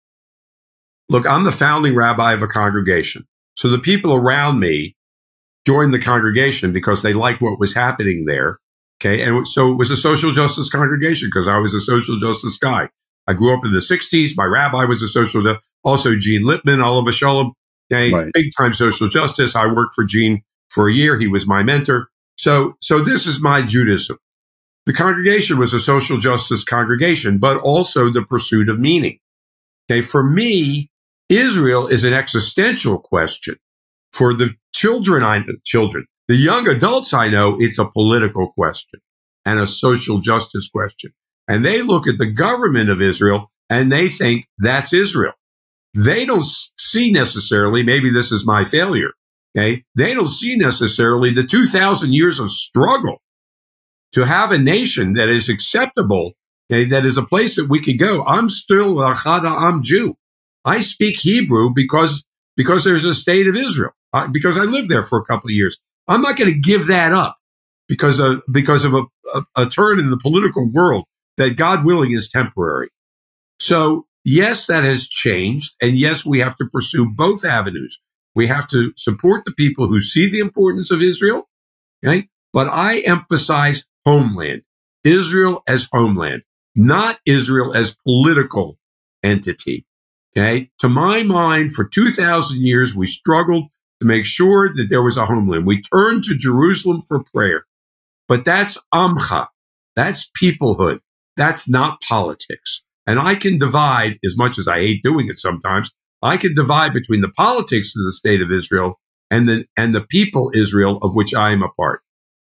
Look, 1.09 1.27
I'm 1.27 1.45
the 1.45 1.53
founding 1.53 1.95
rabbi 1.95 2.33
of 2.33 2.43
a 2.43 2.47
congregation. 2.47 3.27
So 3.57 3.69
the 3.69 3.79
people 3.79 4.13
around 4.13 4.59
me 4.59 4.97
joined 5.67 5.93
the 5.93 5.99
congregation 5.99 6.73
because 6.73 7.03
they 7.03 7.13
liked 7.13 7.41
what 7.41 7.59
was 7.59 7.75
happening 7.75 8.25
there. 8.25 8.59
Okay. 9.01 9.23
And 9.23 9.47
so 9.47 9.73
it 9.73 9.77
was 9.77 9.91
a 9.91 9.97
social 9.97 10.33
justice 10.33 10.71
congregation 10.71 11.29
because 11.29 11.49
I 11.49 11.59
was 11.59 11.75
a 11.75 11.81
social 11.81 12.19
justice 12.19 12.59
guy. 12.59 12.89
I 13.27 13.35
grew 13.35 13.57
up 13.57 13.65
in 13.65 13.73
the 13.73 13.79
60s. 13.79 14.33
My 14.37 14.45
rabbi 14.45 14.85
was 14.85 15.03
a 15.03 15.09
social 15.09 15.43
justice. 15.43 15.65
Also, 15.85 16.17
Gene 16.17 16.43
Lipman, 16.43 16.83
Oliver 16.83 17.13
Shalom, 17.13 17.53
okay, 17.93 18.13
right. 18.13 18.33
big 18.33 18.53
time 18.57 18.75
social 18.75 19.09
justice. 19.09 19.55
I 19.55 19.67
worked 19.67 19.95
for 19.95 20.05
Gene 20.05 20.43
for 20.69 20.89
a 20.89 20.93
year. 20.93 21.19
He 21.19 21.29
was 21.29 21.47
my 21.47 21.63
mentor. 21.63 22.09
So, 22.37 22.75
so 22.81 23.01
this 23.01 23.27
is 23.27 23.41
my 23.41 23.63
Judaism. 23.63 24.19
The 24.87 24.93
congregation 24.93 25.59
was 25.59 25.75
a 25.75 25.81
social 25.81 26.19
justice 26.19 26.65
congregation, 26.65 27.39
but 27.39 27.59
also 27.59 28.13
the 28.13 28.23
pursuit 28.23 28.69
of 28.69 28.79
meaning. 28.79 29.19
Okay. 29.91 30.01
For 30.01 30.23
me, 30.23 30.91
Israel 31.29 31.87
is 31.87 32.05
an 32.05 32.13
existential 32.13 32.99
question. 33.01 33.57
For 34.13 34.33
the 34.33 34.55
children 34.73 35.23
I 35.23 35.39
know, 35.39 35.55
children, 35.65 36.07
the 36.29 36.37
young 36.37 36.69
adults 36.69 37.13
I 37.13 37.29
know, 37.29 37.57
it's 37.61 37.79
a 37.79 37.91
political 37.91 38.51
question 38.53 39.01
and 39.45 39.61
a 39.61 39.67
social 39.67 40.19
justice 40.19 40.69
question. 40.69 41.13
And 41.49 41.65
they 41.65 41.83
look 41.83 42.07
at 42.07 42.19
the 42.19 42.31
government 42.31 42.91
of 42.91 43.01
Israel 43.01 43.51
and 43.71 43.91
they 43.91 44.09
think 44.09 44.47
that's 44.59 44.93
Israel. 44.93 45.33
They 45.95 46.27
don't 46.27 46.45
see 46.45 47.11
necessarily, 47.11 47.83
maybe 47.83 48.11
this 48.11 48.33
is 48.33 48.47
my 48.47 48.65
failure. 48.65 49.11
Okay. 49.57 49.85
They 49.97 50.15
don't 50.15 50.29
see 50.29 50.57
necessarily 50.57 51.33
the 51.33 51.45
2000 51.45 52.13
years 52.13 52.39
of 52.39 52.51
struggle 52.51 53.19
to 54.13 54.25
have 54.25 54.51
a 54.51 54.59
nation 54.59 55.13
that 55.13 55.29
is 55.29 55.49
acceptable. 55.49 56.33
Okay, 56.73 56.85
that 56.85 57.07
is 57.07 57.19
a 57.19 57.23
place 57.23 57.57
that 57.57 57.69
we 57.69 57.81
could 57.81 57.99
go. 57.99 58.25
I'm 58.25 58.49
still 58.49 59.01
a 59.01 59.15
Chada, 59.15 59.51
I'm 59.51 59.83
Jew. 59.83 60.17
I 60.65 60.81
speak 60.81 61.21
Hebrew 61.21 61.73
because 61.75 62.27
because 62.57 62.85
there's 62.85 63.05
a 63.05 63.15
state 63.15 63.47
of 63.47 63.55
Israel. 63.55 63.93
Uh, 64.13 64.27
because 64.27 64.57
I 64.57 64.63
lived 64.63 64.89
there 64.89 65.03
for 65.03 65.19
a 65.19 65.25
couple 65.25 65.49
of 65.49 65.53
years. 65.53 65.79
I'm 66.09 66.23
not 66.23 66.37
going 66.37 66.51
to 66.51 66.59
give 66.59 66.87
that 66.87 67.13
up 67.13 67.37
because 67.89 68.19
of 68.19 68.41
because 68.51 68.85
of 68.85 68.95
a, 68.95 69.03
a, 69.35 69.65
a 69.65 69.67
turn 69.69 69.99
in 69.99 70.09
the 70.09 70.17
political 70.17 70.71
world 70.73 71.05
that 71.37 71.57
God 71.57 71.85
willing 71.85 72.13
is 72.13 72.29
temporary. 72.29 72.89
So 73.61 74.07
yes, 74.25 74.67
that 74.67 74.85
has 74.85 75.09
changed, 75.09 75.75
and 75.81 75.99
yes, 75.99 76.25
we 76.25 76.41
have 76.41 76.57
to 76.57 76.67
pursue 76.67 77.11
both 77.11 77.45
avenues. 77.45 78.01
We 78.35 78.49
have 78.49 78.69
to 78.69 78.93
support 78.97 79.45
the 79.45 79.53
people 79.53 79.89
who 79.89 80.01
see 80.01 80.29
the 80.31 80.41
importance 80.41 80.91
of 80.91 81.03
Israel, 81.03 81.49
okay? 82.05 82.29
But 82.53 82.69
I 82.69 83.01
emphasize 83.01 83.85
homeland, 84.05 84.63
Israel 85.05 85.63
as 85.67 85.89
homeland, 85.93 86.43
not 86.75 87.19
Israel 87.25 87.75
as 87.75 87.97
political 88.07 88.79
entity. 89.23 89.87
Okay. 90.37 90.71
To 90.81 90.89
my 90.89 91.23
mind, 91.23 91.73
for 91.73 91.89
2000 91.89 92.61
years, 92.61 92.95
we 92.95 93.07
struggled 93.07 93.71
to 94.01 94.07
make 94.07 94.27
sure 94.27 94.69
that 94.75 94.89
there 94.91 95.03
was 95.03 95.17
a 95.17 95.25
homeland. 95.25 95.67
We 95.67 95.81
turned 95.81 96.25
to 96.25 96.37
Jerusalem 96.37 97.01
for 97.01 97.25
prayer, 97.25 97.65
but 98.29 98.45
that's 98.45 98.85
amcha. 98.93 99.49
That's 99.95 100.31
peoplehood. 100.31 101.01
That's 101.37 101.69
not 101.69 102.01
politics. 102.01 102.83
And 103.07 103.19
I 103.19 103.35
can 103.35 103.59
divide 103.59 104.19
as 104.25 104.37
much 104.37 104.59
as 104.59 104.67
I 104.67 104.81
hate 104.81 105.03
doing 105.03 105.29
it 105.29 105.39
sometimes. 105.39 105.93
I 106.23 106.37
can 106.37 106.55
divide 106.55 106.93
between 106.93 107.21
the 107.21 107.29
politics 107.29 107.95
of 107.97 108.05
the 108.05 108.13
state 108.13 108.41
of 108.41 108.51
Israel 108.51 108.99
and 109.31 109.49
the, 109.49 109.65
and 109.77 109.95
the 109.95 110.01
people 110.01 110.51
Israel 110.55 110.99
of 111.03 111.15
which 111.15 111.35
I 111.35 111.53
am 111.53 111.63
a 111.63 111.69
part. 111.69 112.01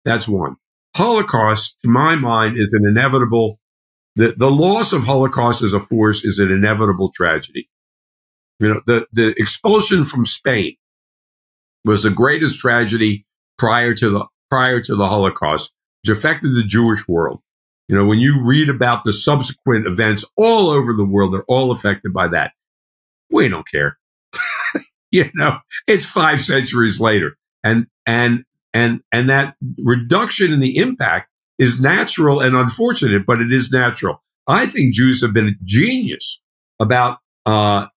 That's 0.05 0.29
one. 0.29 0.57
Holocaust, 0.97 1.79
to 1.83 1.89
my 1.89 2.17
mind, 2.17 2.59
is 2.59 2.73
an 2.73 2.87
inevitable, 2.87 3.59
the, 4.17 4.35
the 4.37 4.51
loss 4.51 4.93
of 4.93 5.05
Holocaust 5.05 5.63
as 5.63 5.73
a 5.73 5.81
force 5.81 6.25
is 6.25 6.39
an 6.39 6.51
inevitable 6.51 7.13
tragedy. 7.15 7.71
You 8.59 8.75
know, 8.75 8.81
the, 8.87 9.07
the 9.13 9.29
expulsion 9.39 10.05
from 10.05 10.27
Spain 10.27 10.77
was 11.85 12.03
the 12.03 12.11
greatest 12.11 12.61
tragedy 12.61 13.25
prior 13.57 13.95
to 13.95 14.11
the 14.11 14.27
prior 14.51 14.81
to 14.81 14.97
the 14.97 15.07
Holocaust, 15.07 15.73
which 16.03 16.17
affected 16.17 16.55
the 16.55 16.65
Jewish 16.65 17.07
world. 17.07 17.41
You 17.91 17.97
know, 17.97 18.05
when 18.05 18.21
you 18.21 18.41
read 18.45 18.69
about 18.69 19.03
the 19.03 19.13
subsequent 19.13 19.85
events 19.85 20.25
all 20.37 20.71
over 20.71 20.93
the 20.93 21.05
world, 21.05 21.35
they're 21.35 21.43
all 21.49 21.73
affected 21.73 22.13
by 22.13 22.29
that. 22.29 22.53
We 23.33 23.49
don't 23.49 23.67
care. 23.67 23.99
you 25.11 25.29
know, 25.35 25.59
it's 25.89 26.05
five 26.05 26.41
centuries 26.41 27.01
later. 27.01 27.37
And 27.65 27.89
and 28.07 28.45
and 28.73 29.01
and 29.11 29.29
that 29.29 29.57
reduction 29.77 30.53
in 30.53 30.61
the 30.61 30.77
impact 30.77 31.31
is 31.59 31.81
natural 31.81 32.39
and 32.39 32.55
unfortunate, 32.55 33.27
but 33.27 33.41
it 33.41 33.53
is 33.53 33.73
natural. 33.73 34.23
I 34.47 34.67
think 34.67 34.95
Jews 34.95 35.21
have 35.23 35.33
been 35.33 35.49
a 35.49 35.65
genius 35.65 36.41
about 36.79 37.19
uh, 37.45 37.89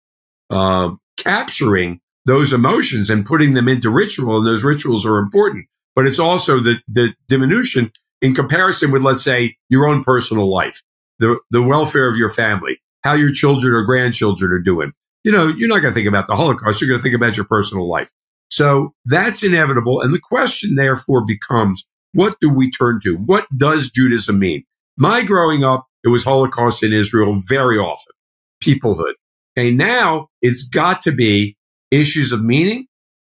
uh, 0.49 0.95
capturing 1.19 2.01
those 2.25 2.55
emotions 2.55 3.11
and 3.11 3.27
putting 3.27 3.53
them 3.53 3.69
into 3.69 3.91
ritual. 3.91 4.39
And 4.39 4.47
those 4.47 4.65
rituals 4.65 5.05
are 5.05 5.19
important, 5.19 5.67
but 5.95 6.07
it's 6.07 6.19
also 6.19 6.61
the, 6.61 6.81
the 6.89 7.15
diminution 7.29 7.93
in 8.23 8.35
comparison 8.35 8.91
with, 8.91 9.03
let's 9.03 9.23
say, 9.23 9.57
your 9.69 9.87
own 9.87 10.03
personal 10.03 10.51
life, 10.51 10.83
the, 11.19 11.39
the 11.51 11.63
welfare 11.63 12.09
of 12.09 12.17
your 12.17 12.31
family, 12.31 12.81
how 13.05 13.13
your 13.13 13.33
children 13.33 13.75
or 13.75 13.83
grandchildren 13.83 14.51
are 14.53 14.61
doing. 14.61 14.93
You 15.25 15.33
know, 15.33 15.49
you're 15.49 15.69
not 15.69 15.81
going 15.81 15.93
to 15.93 15.95
think 15.95 16.09
about 16.09 16.27
the 16.27 16.37
Holocaust. 16.37 16.81
You're 16.81 16.89
going 16.89 16.99
to 16.99 17.03
think 17.03 17.15
about 17.15 17.37
your 17.37 17.47
personal 17.47 17.89
life. 17.89 18.11
So 18.51 18.95
that's 19.05 19.45
inevitable. 19.45 20.01
And 20.01 20.15
the 20.15 20.21
question 20.21 20.77
therefore 20.77 21.25
becomes, 21.27 21.85
what 22.13 22.37
do 22.41 22.49
we 22.49 22.71
turn 22.71 23.01
to? 23.03 23.17
What 23.17 23.47
does 23.57 23.91
Judaism 23.91 24.39
mean? 24.39 24.65
My 24.97 25.23
growing 25.23 25.65
up, 25.65 25.87
it 26.05 26.09
was 26.09 26.25
Holocaust 26.25 26.83
in 26.83 26.93
Israel 26.93 27.41
very 27.49 27.79
often, 27.79 28.15
peoplehood. 28.63 29.15
Okay, 29.59 29.71
now 29.71 30.29
it's 30.41 30.69
got 30.69 31.03
to 31.03 31.13
be 31.13 31.57
issues 31.91 32.33
of 32.33 32.43
meaning 32.43 32.87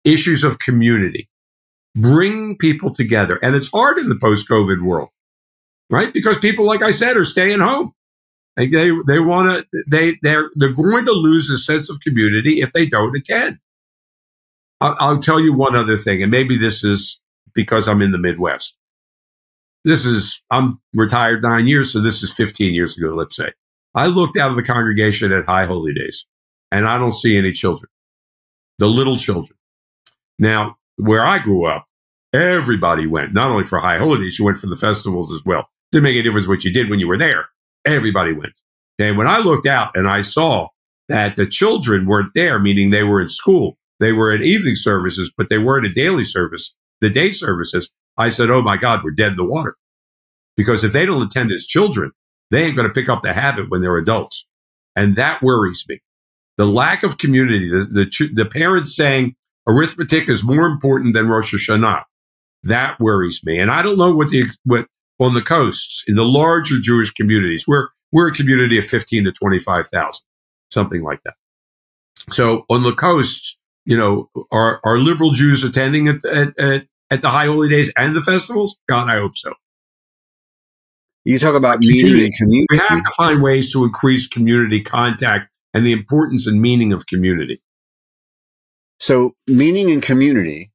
issues 0.04 0.44
of 0.44 0.58
community, 0.60 1.28
bring 1.96 2.56
people 2.56 2.94
together. 2.94 3.38
And 3.42 3.56
it's 3.56 3.70
hard 3.70 3.98
in 3.98 4.08
the 4.08 4.18
post 4.18 4.48
COVID 4.48 4.82
world, 4.82 5.08
right? 5.90 6.12
Because 6.12 6.38
people, 6.38 6.64
like 6.64 6.82
I 6.82 6.90
said, 6.90 7.16
are 7.16 7.24
staying 7.24 7.60
home. 7.60 7.92
They, 8.56 8.68
they, 8.68 9.18
want 9.18 9.66
to, 9.70 9.82
they, 9.86 10.18
they're, 10.22 10.50
they're 10.54 10.72
going 10.72 11.04
to 11.06 11.12
lose 11.12 11.50
a 11.50 11.58
sense 11.58 11.90
of 11.90 12.00
community 12.00 12.60
if 12.62 12.72
they 12.72 12.86
don't 12.86 13.16
attend. 13.16 13.58
I'll, 14.80 14.96
I'll 14.98 15.18
tell 15.18 15.40
you 15.40 15.52
one 15.52 15.76
other 15.76 15.96
thing, 15.96 16.22
and 16.22 16.30
maybe 16.30 16.56
this 16.56 16.82
is 16.82 17.20
because 17.54 17.88
I'm 17.88 18.02
in 18.02 18.12
the 18.12 18.18
Midwest. 18.18 18.78
This 19.84 20.04
is, 20.04 20.42
I'm 20.50 20.80
retired 20.94 21.42
nine 21.42 21.66
years, 21.66 21.92
so 21.92 22.00
this 22.00 22.22
is 22.22 22.32
15 22.32 22.74
years 22.74 22.98
ago, 22.98 23.14
let's 23.14 23.36
say. 23.36 23.52
I 23.94 24.06
looked 24.06 24.36
out 24.36 24.50
of 24.50 24.56
the 24.56 24.62
congregation 24.62 25.32
at 25.32 25.46
High 25.46 25.66
Holy 25.66 25.94
Days, 25.94 26.26
and 26.72 26.86
I 26.86 26.98
don't 26.98 27.12
see 27.12 27.36
any 27.36 27.52
children, 27.52 27.90
the 28.78 28.88
little 28.88 29.16
children. 29.16 29.56
Now, 30.38 30.76
where 30.96 31.24
I 31.24 31.38
grew 31.38 31.66
up, 31.66 31.85
everybody 32.36 33.06
went, 33.06 33.32
not 33.34 33.50
only 33.50 33.64
for 33.64 33.78
High 33.78 33.98
holidays, 33.98 34.38
you 34.38 34.44
went 34.44 34.58
for 34.58 34.66
the 34.66 34.76
festivals 34.76 35.32
as 35.32 35.44
well. 35.44 35.68
Didn't 35.92 36.04
make 36.04 36.14
any 36.14 36.22
difference 36.22 36.48
what 36.48 36.64
you 36.64 36.72
did 36.72 36.90
when 36.90 37.00
you 37.00 37.08
were 37.08 37.18
there. 37.18 37.48
Everybody 37.84 38.32
went. 38.32 38.60
And 38.98 39.18
when 39.18 39.28
I 39.28 39.38
looked 39.38 39.66
out 39.66 39.96
and 39.96 40.08
I 40.08 40.22
saw 40.22 40.68
that 41.08 41.36
the 41.36 41.46
children 41.46 42.06
weren't 42.06 42.32
there, 42.34 42.58
meaning 42.58 42.90
they 42.90 43.02
were 43.02 43.20
in 43.20 43.28
school, 43.28 43.78
they 44.00 44.12
were 44.12 44.32
at 44.32 44.42
evening 44.42 44.74
services, 44.74 45.32
but 45.36 45.48
they 45.48 45.58
weren't 45.58 45.86
a 45.86 45.92
daily 45.92 46.24
service, 46.24 46.74
the 47.00 47.10
day 47.10 47.30
services, 47.30 47.92
I 48.16 48.30
said, 48.30 48.50
Oh 48.50 48.62
my 48.62 48.76
God, 48.76 49.02
we're 49.04 49.10
dead 49.10 49.32
in 49.32 49.36
the 49.36 49.44
water. 49.44 49.76
Because 50.56 50.84
if 50.84 50.92
they 50.92 51.04
don't 51.04 51.22
attend 51.22 51.52
as 51.52 51.66
children, 51.66 52.12
they 52.50 52.64
ain't 52.64 52.76
going 52.76 52.88
to 52.88 52.94
pick 52.94 53.08
up 53.08 53.22
the 53.22 53.32
habit 53.32 53.68
when 53.68 53.82
they're 53.82 53.98
adults. 53.98 54.46
And 54.94 55.16
that 55.16 55.42
worries 55.42 55.84
me. 55.88 56.00
The 56.56 56.66
lack 56.66 57.02
of 57.02 57.18
community, 57.18 57.68
the, 57.68 57.80
the, 57.84 58.28
the 58.34 58.46
parents 58.46 58.96
saying 58.96 59.36
arithmetic 59.66 60.28
is 60.30 60.42
more 60.42 60.66
important 60.66 61.12
than 61.12 61.28
Rosh 61.28 61.54
Hashanah. 61.54 62.04
That 62.64 62.98
worries 62.98 63.40
me. 63.44 63.58
And 63.58 63.70
I 63.70 63.82
don't 63.82 63.98
know 63.98 64.14
what 64.14 64.30
the, 64.30 64.44
what 64.64 64.86
on 65.20 65.34
the 65.34 65.42
coasts 65.42 66.04
in 66.06 66.16
the 66.16 66.24
larger 66.24 66.76
Jewish 66.80 67.10
communities, 67.12 67.64
we're, 67.66 67.88
we're 68.12 68.28
a 68.28 68.32
community 68.32 68.78
of 68.78 68.84
15 68.84 69.24
to 69.24 69.32
25,000, 69.32 70.24
something 70.70 71.02
like 71.02 71.20
that. 71.24 71.34
So 72.30 72.64
on 72.68 72.82
the 72.82 72.92
coasts, 72.92 73.58
you 73.84 73.96
know, 73.96 74.30
are, 74.50 74.80
are 74.84 74.98
liberal 74.98 75.30
Jews 75.30 75.62
attending 75.62 76.08
at, 76.08 76.24
at, 76.24 76.58
at, 76.58 76.86
at 77.10 77.20
the 77.20 77.30
high 77.30 77.46
holy 77.46 77.68
days 77.68 77.92
and 77.96 78.16
the 78.16 78.20
festivals? 78.20 78.76
God, 78.88 79.08
I 79.08 79.16
hope 79.16 79.36
so. 79.36 79.52
You 81.24 81.40
talk 81.40 81.56
about 81.56 81.80
meaning 81.80 82.24
and 82.24 82.34
community. 82.36 82.66
We 82.70 82.78
have 82.78 83.02
to 83.02 83.10
find 83.16 83.42
ways 83.42 83.72
to 83.72 83.84
increase 83.84 84.28
community 84.28 84.80
contact 84.80 85.50
and 85.74 85.84
the 85.84 85.92
importance 85.92 86.46
and 86.46 86.60
meaning 86.60 86.92
of 86.92 87.06
community. 87.06 87.60
So, 89.00 89.34
meaning 89.48 89.90
and 89.90 90.00
community. 90.00 90.70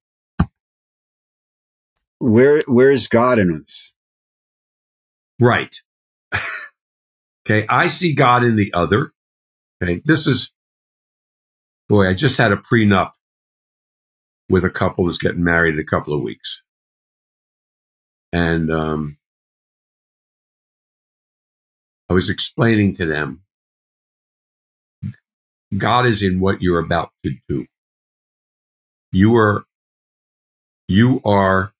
Where 2.22 2.62
where 2.68 2.92
is 2.92 3.08
God 3.08 3.40
in 3.40 3.52
this? 3.52 3.94
Right. 5.40 5.76
okay, 7.46 7.66
I 7.68 7.88
see 7.88 8.14
God 8.14 8.44
in 8.44 8.56
the 8.56 8.74
other. 8.74 9.12
Okay, 9.84 10.02
this 10.06 10.28
is 10.28 10.52
boy. 11.90 12.08
I 12.08 12.14
just 12.14 12.38
had 12.38 12.52
a 12.52 12.58
prenup 12.58 13.12
with 14.50 14.64
a 14.64 14.70
couple 14.70 15.06
that's 15.06 15.18
getting 15.18 15.44
married 15.44 15.74
in 15.74 15.80
a 15.80 15.86
couple 15.86 16.14
of 16.14 16.22
weeks, 16.22 16.62
and 18.32 18.72
um, 18.72 19.18
I 22.10 22.14
was 22.14 22.30
explaining 22.30 22.94
to 22.96 23.06
them 23.06 23.42
God 25.78 26.06
is 26.06 26.22
in 26.22 26.40
what 26.40 26.62
you're 26.62 26.80
about 26.80 27.12
to 27.24 27.36
do. 27.48 27.66
You 29.12 29.36
are, 29.36 29.64
you 30.88 31.22
are 31.24 31.74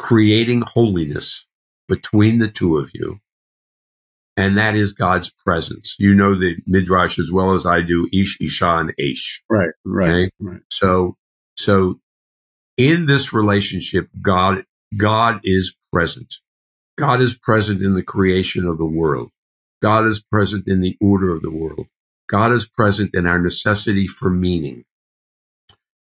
creating 0.00 0.62
holiness 0.62 1.46
between 1.86 2.38
the 2.38 2.48
two 2.48 2.78
of 2.78 2.90
you. 2.94 3.20
And 4.34 4.56
that 4.56 4.74
is 4.74 4.94
God's 4.94 5.30
presence. 5.44 5.94
You 5.98 6.14
know 6.14 6.34
the 6.34 6.56
midrash 6.66 7.18
as 7.18 7.30
well 7.30 7.52
as 7.52 7.66
I 7.66 7.82
do, 7.82 8.08
Ish, 8.10 8.40
Isha, 8.40 8.78
and 8.78 8.94
Ish. 8.98 9.42
Right, 9.50 9.68
right, 9.84 10.08
okay? 10.08 10.30
right. 10.40 10.62
So, 10.70 11.16
so 11.54 12.00
in 12.78 13.04
this 13.04 13.34
relationship, 13.34 14.08
God, 14.22 14.64
God 14.96 15.40
is 15.44 15.76
present. 15.92 16.36
God 16.96 17.20
is 17.20 17.36
present 17.36 17.82
in 17.82 17.94
the 17.94 18.02
creation 18.02 18.66
of 18.66 18.78
the 18.78 18.86
world. 18.86 19.28
God 19.82 20.06
is 20.06 20.22
present 20.22 20.66
in 20.66 20.80
the 20.80 20.96
order 20.98 21.30
of 21.30 21.42
the 21.42 21.50
world. 21.50 21.88
God 22.26 22.52
is 22.52 22.66
present 22.66 23.14
in 23.14 23.26
our 23.26 23.38
necessity 23.38 24.06
for 24.06 24.30
meaning. 24.30 24.84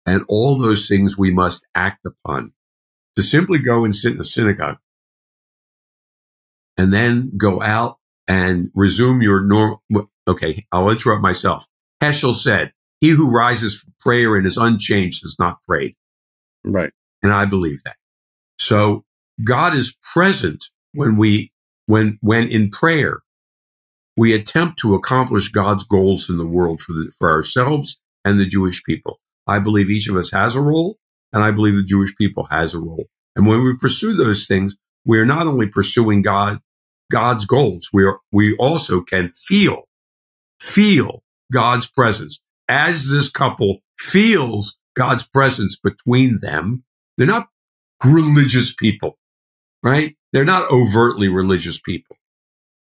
And 0.04 0.22
all 0.28 0.58
those 0.58 0.86
things 0.86 1.16
we 1.16 1.30
must 1.30 1.66
act 1.74 2.04
upon. 2.04 2.52
To 3.16 3.22
simply 3.22 3.58
go 3.58 3.84
and 3.84 3.94
sit 3.96 4.12
in 4.12 4.20
a 4.20 4.24
synagogue 4.24 4.76
and 6.76 6.92
then 6.92 7.32
go 7.36 7.62
out 7.62 7.98
and 8.28 8.70
resume 8.74 9.22
your 9.22 9.40
normal. 9.40 9.82
Okay, 10.28 10.66
I'll 10.72 10.90
interrupt 10.90 11.22
myself. 11.22 11.66
Heschel 12.02 12.34
said, 12.34 12.72
He 13.00 13.10
who 13.10 13.30
rises 13.30 13.80
from 13.80 13.94
prayer 14.00 14.36
and 14.36 14.46
is 14.46 14.56
unchanged 14.56 15.22
has 15.22 15.36
not 15.38 15.62
prayed. 15.66 15.94
Right. 16.64 16.92
And 17.22 17.32
I 17.32 17.44
believe 17.44 17.82
that. 17.84 17.96
So 18.58 19.04
God 19.42 19.74
is 19.74 19.96
present 20.12 20.64
when 20.92 21.16
we, 21.16 21.52
when, 21.86 22.18
when 22.20 22.48
in 22.48 22.70
prayer, 22.70 23.20
we 24.16 24.32
attempt 24.32 24.78
to 24.80 24.94
accomplish 24.94 25.50
God's 25.50 25.84
goals 25.84 26.30
in 26.30 26.38
the 26.38 26.46
world 26.46 26.80
for, 26.80 26.92
the, 26.92 27.12
for 27.18 27.30
ourselves 27.30 28.00
and 28.24 28.40
the 28.40 28.46
Jewish 28.46 28.82
people. 28.82 29.20
I 29.46 29.58
believe 29.58 29.90
each 29.90 30.08
of 30.08 30.16
us 30.16 30.32
has 30.32 30.56
a 30.56 30.60
role, 30.60 30.98
and 31.32 31.42
I 31.42 31.50
believe 31.50 31.76
the 31.76 31.82
Jewish 31.82 32.14
people 32.16 32.44
has 32.50 32.74
a 32.74 32.78
role. 32.78 33.06
And 33.34 33.46
when 33.46 33.62
we 33.62 33.76
pursue 33.76 34.14
those 34.14 34.46
things, 34.46 34.76
we 35.04 35.18
are 35.18 35.26
not 35.26 35.46
only 35.46 35.66
pursuing 35.66 36.22
God, 36.22 36.58
God's 37.10 37.44
goals, 37.44 37.90
we 37.92 38.04
are, 38.04 38.18
we 38.32 38.56
also 38.56 39.00
can 39.00 39.28
feel, 39.28 39.84
feel 40.60 41.22
God's 41.52 41.88
presence 41.88 42.40
as 42.68 43.10
this 43.10 43.30
couple 43.30 43.78
feels 43.98 44.78
God's 44.96 45.26
presence 45.26 45.78
between 45.78 46.38
them. 46.40 46.84
They're 47.16 47.26
not 47.26 47.48
religious 48.04 48.74
people, 48.74 49.18
right? 49.82 50.16
They're 50.32 50.44
not 50.44 50.70
overtly 50.70 51.28
religious 51.28 51.80
people, 51.80 52.16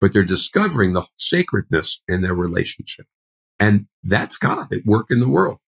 but 0.01 0.13
they're 0.13 0.23
discovering 0.23 0.93
the 0.93 1.03
sacredness 1.17 2.01
in 2.07 2.21
their 2.21 2.35
relationship. 2.35 3.05
And 3.59 3.87
that's 4.03 4.37
God 4.37 4.71
at 4.73 4.85
work 4.85 5.07
in 5.09 5.19
the 5.19 5.29
world. 5.29 5.59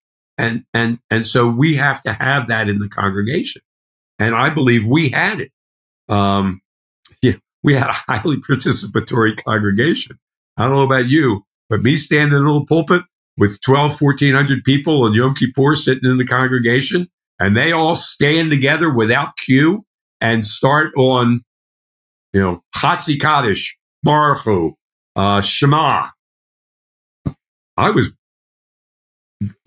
And, 0.41 0.63
and, 0.73 0.99
and 1.12 1.27
so 1.27 1.47
we 1.47 1.75
have 1.75 2.01
to 2.04 2.13
have 2.13 2.47
that 2.47 2.67
in 2.67 2.80
the 2.80 2.89
congregation. 2.89 3.62
And 4.17 4.36
I 4.36 4.49
believe 4.49 4.86
we 4.86 5.10
had 5.10 5.39
it. 5.39 5.51
Um, 6.10 6.62
yeah, 7.21 7.36
we 7.63 7.73
had 7.75 7.89
a 7.89 7.93
highly 7.93 8.38
participatory 8.38 9.41
congregation. 9.43 10.17
I 10.58 10.63
don't 10.63 10.75
know 10.75 10.84
about 10.84 11.08
you, 11.08 11.43
but 11.69 11.84
me 11.84 11.95
standing 11.95 12.36
in 12.36 12.43
a 12.43 12.45
little 12.45 12.65
pulpit 12.65 13.04
with 13.38 13.62
12, 13.62 14.01
1400 14.01 14.63
people 14.63 15.04
on 15.04 15.13
Yom 15.13 15.36
Kippur 15.36 15.75
sitting 15.75 16.10
in 16.10 16.17
the 16.17 16.25
congregation 16.25 17.08
and 17.39 17.56
they 17.56 17.71
all 17.71 17.95
stand 17.95 18.51
together 18.51 18.91
without 18.91 19.38
cue 19.38 19.86
and 20.19 20.45
start 20.45 20.91
on 20.97 21.41
you 22.34 22.41
know, 22.41 22.63
Hatzi 22.75 23.19
Kaddish, 23.19 23.77
Baruch 24.04 24.43
Hu, 24.43 24.75
uh, 25.15 25.41
Shema. 25.41 26.08
I 27.77 27.89
was 27.91 28.13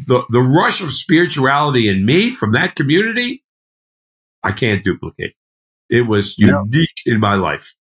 the 0.06 0.24
the 0.30 0.40
rush 0.40 0.82
of 0.82 0.92
spirituality 0.92 1.88
in 1.88 2.04
me 2.04 2.30
from 2.30 2.52
that 2.52 2.76
community. 2.76 3.42
I 4.42 4.52
can't 4.52 4.84
duplicate. 4.84 5.34
It 5.88 6.02
was 6.02 6.38
unique 6.38 7.02
in 7.06 7.20
my 7.20 7.34
life. 7.34 7.74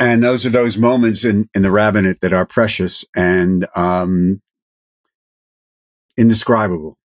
And 0.00 0.22
those 0.22 0.46
are 0.46 0.50
those 0.50 0.78
moments 0.78 1.24
in, 1.24 1.48
in 1.54 1.62
the 1.62 1.72
rabbinate 1.72 2.20
that 2.20 2.32
are 2.32 2.46
precious 2.46 3.04
and 3.16 3.66
um, 3.74 4.40
indescribable. 6.16 6.96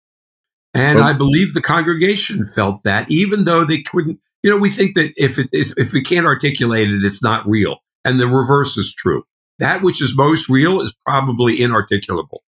And 0.76 0.99
but, 0.99 1.06
I 1.06 1.13
believe 1.13 1.54
the 1.54 1.62
congregation 1.62 2.45
felt 2.45 2.84
that, 2.84 3.10
even 3.10 3.45
though 3.45 3.65
they 3.65 3.82
couldn't 3.82 4.19
you 4.43 4.52
know, 4.52 4.58
we 4.58 4.69
think 4.69 4.95
that 4.95 5.13
if 5.15 5.39
it, 5.39 5.47
if 5.52 5.93
we 5.93 6.04
can't 6.04 6.26
articulate 6.26 6.89
it, 6.89 7.04
it's 7.04 7.23
not 7.23 7.47
real. 7.47 7.78
And 8.04 8.19
the 8.19 8.28
reverse 8.28 8.78
is 8.78 8.93
true. 8.93 9.23
That 9.60 9.82
which 9.82 10.02
is 10.02 10.17
most 10.17 10.49
real 10.49 10.82
is 10.82 10.93
probably 11.06 11.58
inarticulable. 11.60 12.39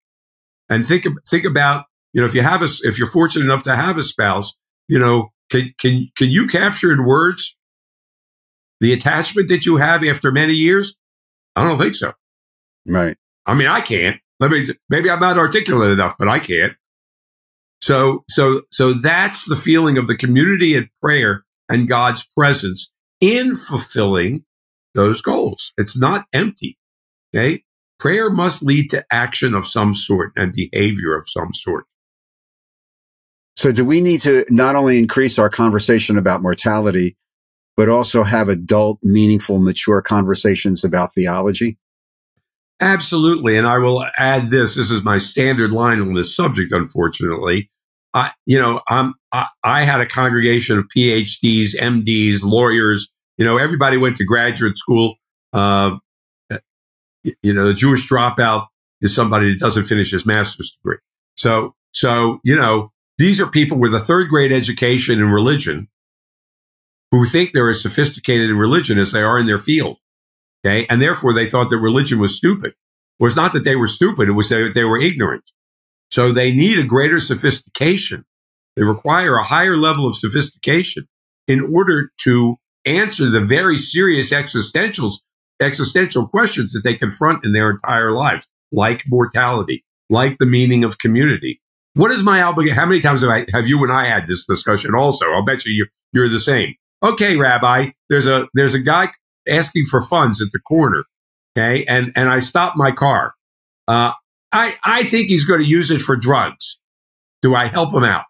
And 0.70 0.86
think, 0.86 1.06
think 1.28 1.46
about, 1.46 1.86
you 2.14 2.22
know, 2.22 2.28
if 2.28 2.34
you 2.34 2.42
have 2.42 2.62
a, 2.62 2.68
if 2.84 2.98
you're 2.98 3.08
fortunate 3.08 3.46
enough 3.46 3.64
to 3.64 3.76
have 3.76 3.98
a 3.98 4.04
spouse, 4.04 4.56
you 4.88 5.00
know, 5.00 5.32
can, 5.50 5.74
can, 5.80 6.10
can 6.16 6.30
you 6.32 6.48
capture 6.48 6.92
in 6.92 7.06
words 7.06 7.56
the 8.80 8.94
attachment 8.94 9.50
that 9.50 9.66
you 9.66 9.78
have 9.78 10.04
after 10.04 10.32
many 10.32 10.54
years? 10.54 10.96
I 11.56 11.64
don't 11.64 11.78
think 11.78 11.96
so. 11.96 12.14
Right. 12.88 13.18
I 13.46 13.54
mean, 13.54 13.68
I 13.68 13.82
can't. 13.82 14.20
Let 14.40 14.52
me, 14.52 14.68
maybe 14.90 15.10
I'm 15.10 15.20
not 15.20 15.38
articulate 15.38 15.92
enough, 15.92 16.18
but 16.18 16.28
I 16.28 16.40
can't. 16.40 16.74
So, 17.82 18.24
so, 18.30 18.64
so 18.72 18.94
that's 18.94 19.46
the 19.46 19.56
feeling 19.56 19.98
of 19.98 20.08
the 20.08 20.18
community 20.18 20.76
at 20.76 20.86
prayer 21.02 21.46
and 21.70 21.88
God's 21.88 22.28
presence 22.36 22.92
in 23.22 23.56
fulfilling 23.56 24.46
those 24.94 25.22
goals. 25.22 25.74
It's 25.78 25.98
not 25.98 26.26
empty. 26.34 26.78
Okay. 27.36 27.65
Prayer 28.00 28.30
must 28.30 28.64
lead 28.64 28.90
to 28.92 29.06
action 29.12 29.54
of 29.54 29.68
some 29.68 29.96
sort 29.96 30.32
and 30.36 30.54
behavior 30.54 31.16
of 31.16 31.28
some 31.28 31.54
sort. 31.54 31.86
So 33.56 33.72
do 33.72 33.86
we 33.86 34.02
need 34.02 34.22
to 34.22 34.46
not 34.50 34.76
only 34.76 35.00
increase 35.00 35.40
our 35.40 35.50
conversation 35.50 36.18
about 36.18 36.42
mortality, 36.42 37.16
but 37.78 37.90
also 37.90 38.24
have 38.24 38.50
adult, 38.50 39.00
meaningful, 39.02 39.60
mature 39.60 40.02
conversations 40.02 40.84
about 40.84 41.14
theology? 41.14 41.78
Absolutely. 42.82 43.58
And 43.58 43.66
I 43.66 43.78
will 43.78 44.06
add 44.18 44.44
this. 44.44 44.76
This 44.76 44.92
is 44.92 45.04
my 45.04 45.18
standard 45.18 45.72
line 45.72 46.02
on 46.02 46.14
this 46.14 46.36
subject, 46.36 46.74
unfortunately. 46.74 47.70
I, 48.14 48.32
you 48.46 48.60
know, 48.60 48.82
I'm, 48.90 49.14
I, 49.32 49.48
I 49.64 49.84
had 49.84 50.02
a 50.02 50.06
congregation 50.06 50.78
of 50.78 50.86
PhDs, 50.96 51.76
MDs, 51.76 52.44
lawyers. 52.44 53.10
You 53.38 53.46
know, 53.46 53.58
everybody 53.58 53.98
went 53.98 54.18
to 54.18 54.26
graduate 54.26 54.78
school. 54.78 55.16
Uh, 55.54 55.98
you 57.42 57.54
know, 57.54 57.68
the 57.68 57.74
Jewish 57.74 58.10
dropout 58.10 58.68
is 59.02 59.16
somebody 59.16 59.52
that 59.52 59.60
doesn't 59.60 59.84
finish 59.84 60.12
his 60.12 60.26
master's 60.26 60.72
degree. 60.72 60.98
So, 61.36 61.74
so, 61.94 62.40
you 62.44 62.56
know, 62.56 62.92
these 63.18 63.40
are 63.40 63.48
people 63.48 63.78
with 63.78 63.94
a 63.94 64.00
third 64.00 64.30
grade 64.30 64.52
education 64.52 65.20
in 65.20 65.30
religion 65.32 65.88
who 67.12 67.26
think 67.26 67.52
they're 67.54 67.70
as 67.70 67.82
sophisticated 67.82 68.50
in 68.50 68.58
religion 68.58 69.00
as 69.00 69.12
they 69.12 69.22
are 69.22 69.40
in 69.40 69.46
their 69.46 69.58
field. 69.58 69.98
Okay. 70.66 70.86
And 70.90 71.02
therefore 71.02 71.34
they 71.34 71.48
thought 71.48 71.70
that 71.70 71.78
religion 71.78 72.20
was 72.20 72.36
stupid. 72.36 72.74
Well, 73.20 73.28
it's 73.28 73.36
not 73.36 73.54
that 73.54 73.64
they 73.64 73.76
were 73.76 73.88
stupid. 73.88 74.28
It 74.28 74.34
was 74.34 74.50
that 74.50 74.72
they 74.74 74.84
were 74.84 75.00
ignorant. 75.00 75.52
So 76.12 76.32
they 76.32 76.52
need 76.52 76.80
a 76.80 76.84
greater 76.84 77.20
sophistication. 77.20 78.26
They 78.76 78.84
require 78.84 79.36
a 79.36 79.44
higher 79.44 79.78
level 79.78 80.08
of 80.08 80.16
sophistication 80.16 81.08
in 81.48 81.74
order 81.74 82.12
to 82.24 82.58
answer 82.86 83.30
the 83.30 83.40
very 83.40 83.78
serious 83.78 84.34
existentials, 84.34 85.20
existential 85.62 86.28
questions 86.28 86.74
that 86.74 86.84
they 86.84 86.96
confront 86.96 87.46
in 87.46 87.54
their 87.54 87.70
entire 87.70 88.12
lives, 88.12 88.48
like 88.72 89.04
mortality, 89.08 89.84
like 90.10 90.38
the 90.38 90.46
meaning 90.46 90.84
of 90.84 90.98
community. 90.98 91.62
What 91.94 92.12
is 92.12 92.24
my 92.24 92.42
obligation? 92.42 92.78
How 92.78 92.86
many 92.86 93.00
times 93.00 93.22
have 93.22 93.30
I, 93.30 93.46
have 93.54 93.68
you 93.68 93.82
and 93.84 93.92
I 93.92 94.08
had 94.08 94.28
this 94.28 94.46
discussion 94.46 94.94
also? 94.94 95.32
I'll 95.32 95.46
bet 95.46 95.66
you 95.66 95.74
you're, 95.74 95.88
you're 96.12 96.30
the 96.30 96.40
same. 96.40 96.74
Okay, 97.02 97.38
Rabbi, 97.38 97.92
there's 98.10 98.28
a, 98.28 98.48
there's 98.54 98.74
a 98.74 98.82
guy 98.82 99.12
asking 99.48 99.86
for 99.86 100.02
funds 100.02 100.42
at 100.42 100.50
the 100.52 100.60
corner. 100.60 101.04
Okay. 101.58 101.86
And, 101.86 102.12
and 102.16 102.30
I 102.30 102.40
stop 102.40 102.76
my 102.76 102.92
car. 102.92 103.34
Uh, 103.88 104.12
I, 104.52 104.76
I 104.84 105.04
think 105.04 105.28
he's 105.28 105.46
going 105.46 105.62
to 105.62 105.68
use 105.68 105.92
it 105.92 106.02
for 106.02 106.18
drugs. 106.18 106.80
Do 107.42 107.56
I 107.56 107.68
help 107.68 107.94
him 107.94 108.04
out? 108.04 108.26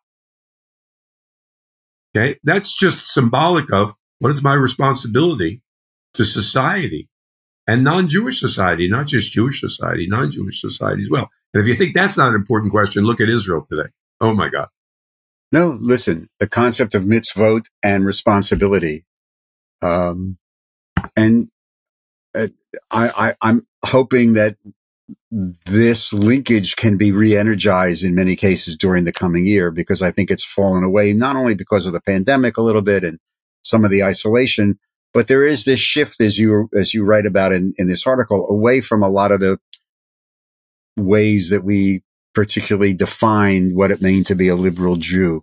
Okay. 2.15 2.37
That's 2.43 2.75
just 2.75 3.07
symbolic 3.07 3.71
of 3.73 3.93
what 4.19 4.31
is 4.31 4.43
my 4.43 4.53
responsibility 4.53 5.61
to 6.13 6.23
society 6.23 7.09
and 7.67 7.83
non-Jewish 7.83 8.39
society, 8.39 8.89
not 8.89 9.07
just 9.07 9.31
Jewish 9.31 9.59
society, 9.59 10.07
non-Jewish 10.07 10.61
society 10.61 11.03
as 11.03 11.09
well. 11.09 11.29
And 11.53 11.61
if 11.61 11.67
you 11.67 11.75
think 11.75 11.93
that's 11.93 12.17
not 12.17 12.29
an 12.29 12.35
important 12.35 12.71
question, 12.71 13.03
look 13.03 13.21
at 13.21 13.29
Israel 13.29 13.65
today. 13.69 13.89
Oh 14.21 14.33
my 14.33 14.49
God. 14.49 14.67
No, 15.51 15.77
listen, 15.79 16.29
the 16.39 16.47
concept 16.47 16.95
of 16.95 17.03
mitzvot 17.03 17.69
and 17.83 18.05
responsibility 18.05 19.05
um, 19.81 20.37
and 21.15 21.49
uh, 22.35 22.47
I, 22.91 23.09
I, 23.09 23.35
I'm 23.41 23.67
hoping 23.85 24.33
that 24.33 24.57
this 25.31 26.13
linkage 26.13 26.75
can 26.75 26.97
be 26.97 27.11
re-energized 27.11 28.03
in 28.03 28.15
many 28.15 28.35
cases 28.35 28.75
during 28.75 29.03
the 29.03 29.11
coming 29.11 29.45
year 29.45 29.69
because 29.69 30.01
I 30.01 30.11
think 30.11 30.31
it's 30.31 30.43
fallen 30.43 30.83
away, 30.83 31.13
not 31.13 31.35
only 31.35 31.55
because 31.55 31.85
of 31.85 31.93
the 31.93 32.01
pandemic 32.01 32.57
a 32.57 32.61
little 32.61 32.81
bit 32.81 33.03
and 33.03 33.19
some 33.63 33.85
of 33.85 33.91
the 33.91 34.03
isolation, 34.03 34.79
but 35.15 35.29
there 35.29 35.43
is 35.43 35.63
this 35.63 35.79
shift 35.79 36.19
as 36.19 36.37
you, 36.37 36.69
as 36.77 36.93
you 36.93 37.05
write 37.05 37.25
about 37.25 37.53
in, 37.53 37.73
in 37.77 37.87
this 37.87 38.05
article 38.05 38.47
away 38.49 38.81
from 38.81 39.01
a 39.01 39.07
lot 39.07 39.31
of 39.31 39.39
the 39.39 39.57
ways 40.97 41.49
that 41.51 41.63
we 41.63 42.03
particularly 42.33 42.93
defined 42.93 43.77
what 43.77 43.91
it 43.91 44.01
meant 44.01 44.27
to 44.27 44.35
be 44.35 44.49
a 44.49 44.55
liberal 44.55 44.97
Jew. 44.97 45.41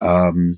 Um, 0.00 0.56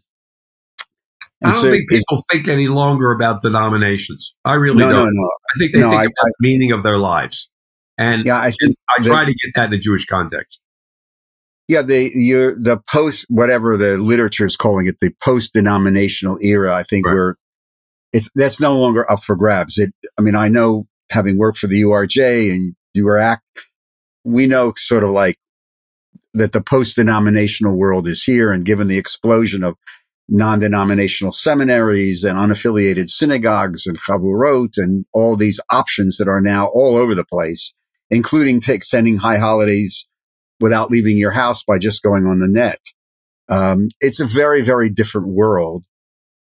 I 1.45 1.53
don't 1.53 1.55
so 1.55 1.71
think 1.71 1.91
people 1.91 2.19
think 2.33 2.49
any 2.49 2.67
longer 2.67 3.13
about 3.13 3.43
denominations. 3.43 4.35
I 4.43 4.55
really 4.55 4.79
no, 4.79 4.91
don't. 4.91 5.05
No, 5.05 5.11
no. 5.13 5.31
I 5.55 5.59
think 5.59 5.73
they 5.73 5.83
think 5.83 5.93
I, 5.93 6.05
about 6.05 6.07
I, 6.07 6.29
the 6.29 6.37
meaning 6.41 6.73
of 6.73 6.83
their 6.83 6.97
lives. 6.97 7.51
And 7.99 8.25
yeah, 8.25 8.41
I, 8.41 8.53
think 8.53 8.75
I 8.89 9.03
try 9.03 9.27
to 9.27 9.35
get 9.35 9.53
that 9.55 9.65
in 9.67 9.71
the 9.73 9.79
Jewish 9.79 10.07
context. 10.07 10.63
Yeah, 11.69 11.83
the 11.83 12.09
the 12.59 12.81
post 12.91 13.27
whatever 13.29 13.77
the 13.77 13.99
literature 13.99 14.47
is 14.47 14.57
calling 14.57 14.87
it, 14.87 15.01
the 15.01 15.13
post 15.23 15.53
denominational 15.53 16.39
era. 16.41 16.75
I 16.75 16.85
think 16.85 17.05
right. 17.05 17.13
we're 17.13 17.35
it's 18.17 18.31
that's 18.35 18.61
no 18.61 18.79
longer 18.79 19.11
up 19.11 19.23
for 19.23 19.37
grabs. 19.37 19.79
It. 19.79 19.93
I 20.19 20.23
mean, 20.23 20.35
I 20.35 20.49
know 20.49 20.87
having 21.11 21.39
worked 21.39 21.59
for 21.59 21.67
the 21.67 21.83
URJ 21.83 22.53
and 22.53 22.75
you 22.95 23.05
URAC, 23.05 23.39
we 24.25 24.47
know 24.47 24.73
sort 24.77 25.05
of 25.05 25.11
like 25.11 25.37
that 26.35 26.53
the 26.53 26.63
post 26.63 26.97
denominational 26.97 27.77
world 27.77 28.07
is 28.07 28.25
here, 28.25 28.53
and 28.53 28.65
given 28.65 28.89
the 28.89 28.99
explosion 28.99 29.63
of 29.63 29.77
non-denominational 30.29 31.33
seminaries 31.33 32.25
and 32.25 32.37
unaffiliated 32.37 33.09
synagogues 33.09 33.87
and 33.87 34.01
chavurot 34.01 34.77
and 34.77 35.05
all 35.13 35.37
these 35.37 35.61
options 35.71 36.17
that 36.17 36.27
are 36.27 36.41
now 36.41 36.67
all 36.67 36.97
over 36.97 37.15
the 37.15 37.25
place, 37.25 37.73
including 38.11 38.61
t- 38.61 38.73
extending 38.73 39.19
high 39.19 39.39
holidays 39.39 40.09
without 40.59 40.91
leaving 40.91 41.17
your 41.17 41.31
house 41.31 41.63
by 41.63 41.79
just 41.79 42.03
going 42.03 42.25
on 42.25 42.41
the 42.41 42.49
net. 42.49 42.81
Um, 43.49 43.89
it's 44.01 44.21
a 44.21 44.27
very, 44.27 44.63
very 44.63 44.91
different 44.91 45.29
world, 45.29 45.85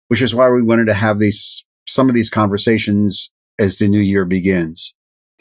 which 0.08 0.22
is 0.22 0.34
why 0.34 0.50
we 0.50 0.62
wanted 0.62 0.88
to 0.88 0.94
have 0.94 1.20
these, 1.20 1.65
some 1.88 2.10
of 2.10 2.16
these 2.16 2.30
conversations 2.30 3.32
as 3.60 3.78
the 3.78 3.88
new 3.88 4.00
year 4.00 4.26
begins. 4.26 4.94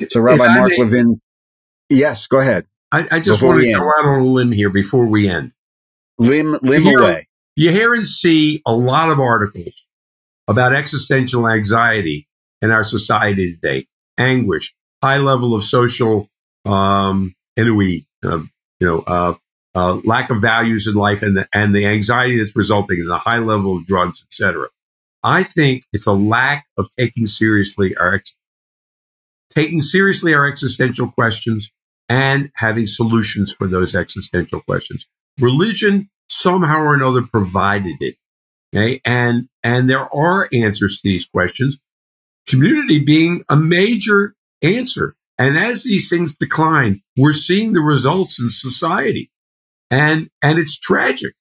So 0.08 0.20
Rabbi 0.20 0.46
Mark 0.46 0.70
may, 0.70 0.78
Levin, 0.78 1.20
yes, 1.88 2.26
go 2.26 2.38
ahead. 2.38 2.66
I, 2.92 3.06
I 3.10 3.20
just 3.20 3.42
want 3.42 3.60
to 3.60 3.72
go 3.72 3.86
out 3.86 4.04
on 4.04 4.20
a 4.20 4.24
limb 4.24 4.52
here 4.52 4.70
before 4.70 5.06
we 5.06 5.28
end. 5.28 5.52
Limb, 6.18 6.56
limb 6.62 6.86
away 6.86 7.26
you 7.56 7.70
hear 7.70 7.94
and 7.94 8.06
see 8.06 8.62
a 8.66 8.74
lot 8.74 9.10
of 9.10 9.20
articles 9.20 9.86
about 10.48 10.74
existential 10.74 11.48
anxiety 11.48 12.26
in 12.60 12.70
our 12.70 12.84
society 12.84 13.54
today, 13.54 13.86
anguish, 14.18 14.74
high 15.02 15.18
level 15.18 15.54
of 15.54 15.62
social 15.62 16.28
um, 16.64 17.34
ennui, 17.56 18.06
uh, 18.24 18.38
you 18.80 18.86
know, 18.86 18.98
uh, 19.06 19.34
uh, 19.74 19.94
lack 20.04 20.30
of 20.30 20.40
values 20.40 20.86
in 20.86 20.94
life, 20.94 21.22
and 21.22 21.36
the, 21.36 21.48
and 21.52 21.74
the 21.74 21.86
anxiety 21.86 22.38
that's 22.38 22.56
resulting 22.56 22.98
in 22.98 23.08
the 23.08 23.18
high 23.18 23.38
level 23.38 23.76
of 23.76 23.86
drugs, 23.86 24.22
etc. 24.22 24.68
I 25.24 25.42
think 25.42 25.84
it's 25.92 26.06
a 26.06 26.12
lack 26.12 26.66
of 26.76 26.88
taking 26.98 27.26
seriously 27.26 27.96
our 27.96 28.14
ex- 28.14 28.34
taking 29.54 29.80
seriously 29.80 30.34
our 30.34 30.46
existential 30.46 31.10
questions 31.10 31.72
and 32.08 32.50
having 32.56 32.86
solutions 32.86 33.52
for 33.52 33.66
those 33.66 33.94
existential 33.94 34.60
questions. 34.60 35.06
Religion 35.40 36.10
somehow 36.28 36.78
or 36.80 36.94
another 36.94 37.22
provided 37.22 37.96
it. 38.00 38.16
Okay. 38.74 39.00
And, 39.04 39.48
and 39.62 39.88
there 39.88 40.12
are 40.14 40.48
answers 40.52 41.00
to 41.00 41.08
these 41.08 41.26
questions, 41.26 41.78
community 42.48 43.02
being 43.02 43.44
a 43.48 43.56
major 43.56 44.34
answer. 44.62 45.14
And 45.38 45.56
as 45.56 45.84
these 45.84 46.08
things 46.10 46.34
decline, 46.34 47.00
we're 47.16 47.32
seeing 47.32 47.72
the 47.72 47.80
results 47.80 48.40
in 48.40 48.50
society 48.50 49.30
and, 49.90 50.28
and 50.42 50.58
it's 50.58 50.78
tragic. 50.78 51.34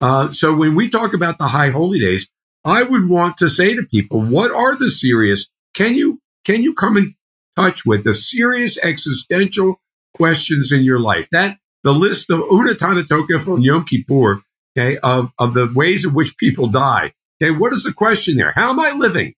Uh, 0.00 0.32
so 0.32 0.52
when 0.54 0.74
we 0.74 0.90
talk 0.90 1.14
about 1.14 1.38
the 1.38 1.48
high 1.48 1.70
holy 1.70 2.00
days, 2.00 2.28
I 2.64 2.82
would 2.82 3.08
want 3.08 3.38
to 3.38 3.48
say 3.48 3.74
to 3.74 3.82
people, 3.82 4.22
what 4.22 4.52
are 4.52 4.76
the 4.76 4.90
serious? 4.90 5.48
Can 5.74 5.94
you, 5.94 6.20
can 6.44 6.62
you 6.62 6.74
come 6.74 6.96
in 6.96 7.14
touch 7.56 7.84
with 7.84 8.04
the 8.04 8.14
serious 8.14 8.78
existential 8.82 9.80
questions 10.14 10.70
in 10.70 10.84
your 10.84 11.00
life? 11.00 11.28
That 11.30 11.58
the 11.82 11.92
list 11.92 12.30
of 12.30 12.40
Unetaneh 12.40 13.04
Tokef 13.04 13.52
on 13.52 13.62
Yom 13.62 13.84
Kippur, 13.84 14.42
okay, 14.76 14.98
of, 14.98 15.32
of 15.38 15.54
the 15.54 15.70
ways 15.74 16.04
in 16.04 16.14
which 16.14 16.36
people 16.36 16.68
die. 16.68 17.12
Okay, 17.42 17.50
what 17.50 17.72
is 17.72 17.82
the 17.82 17.92
question 17.92 18.36
there? 18.36 18.52
How 18.54 18.70
am 18.70 18.78
I 18.78 18.92
living? 18.92 19.34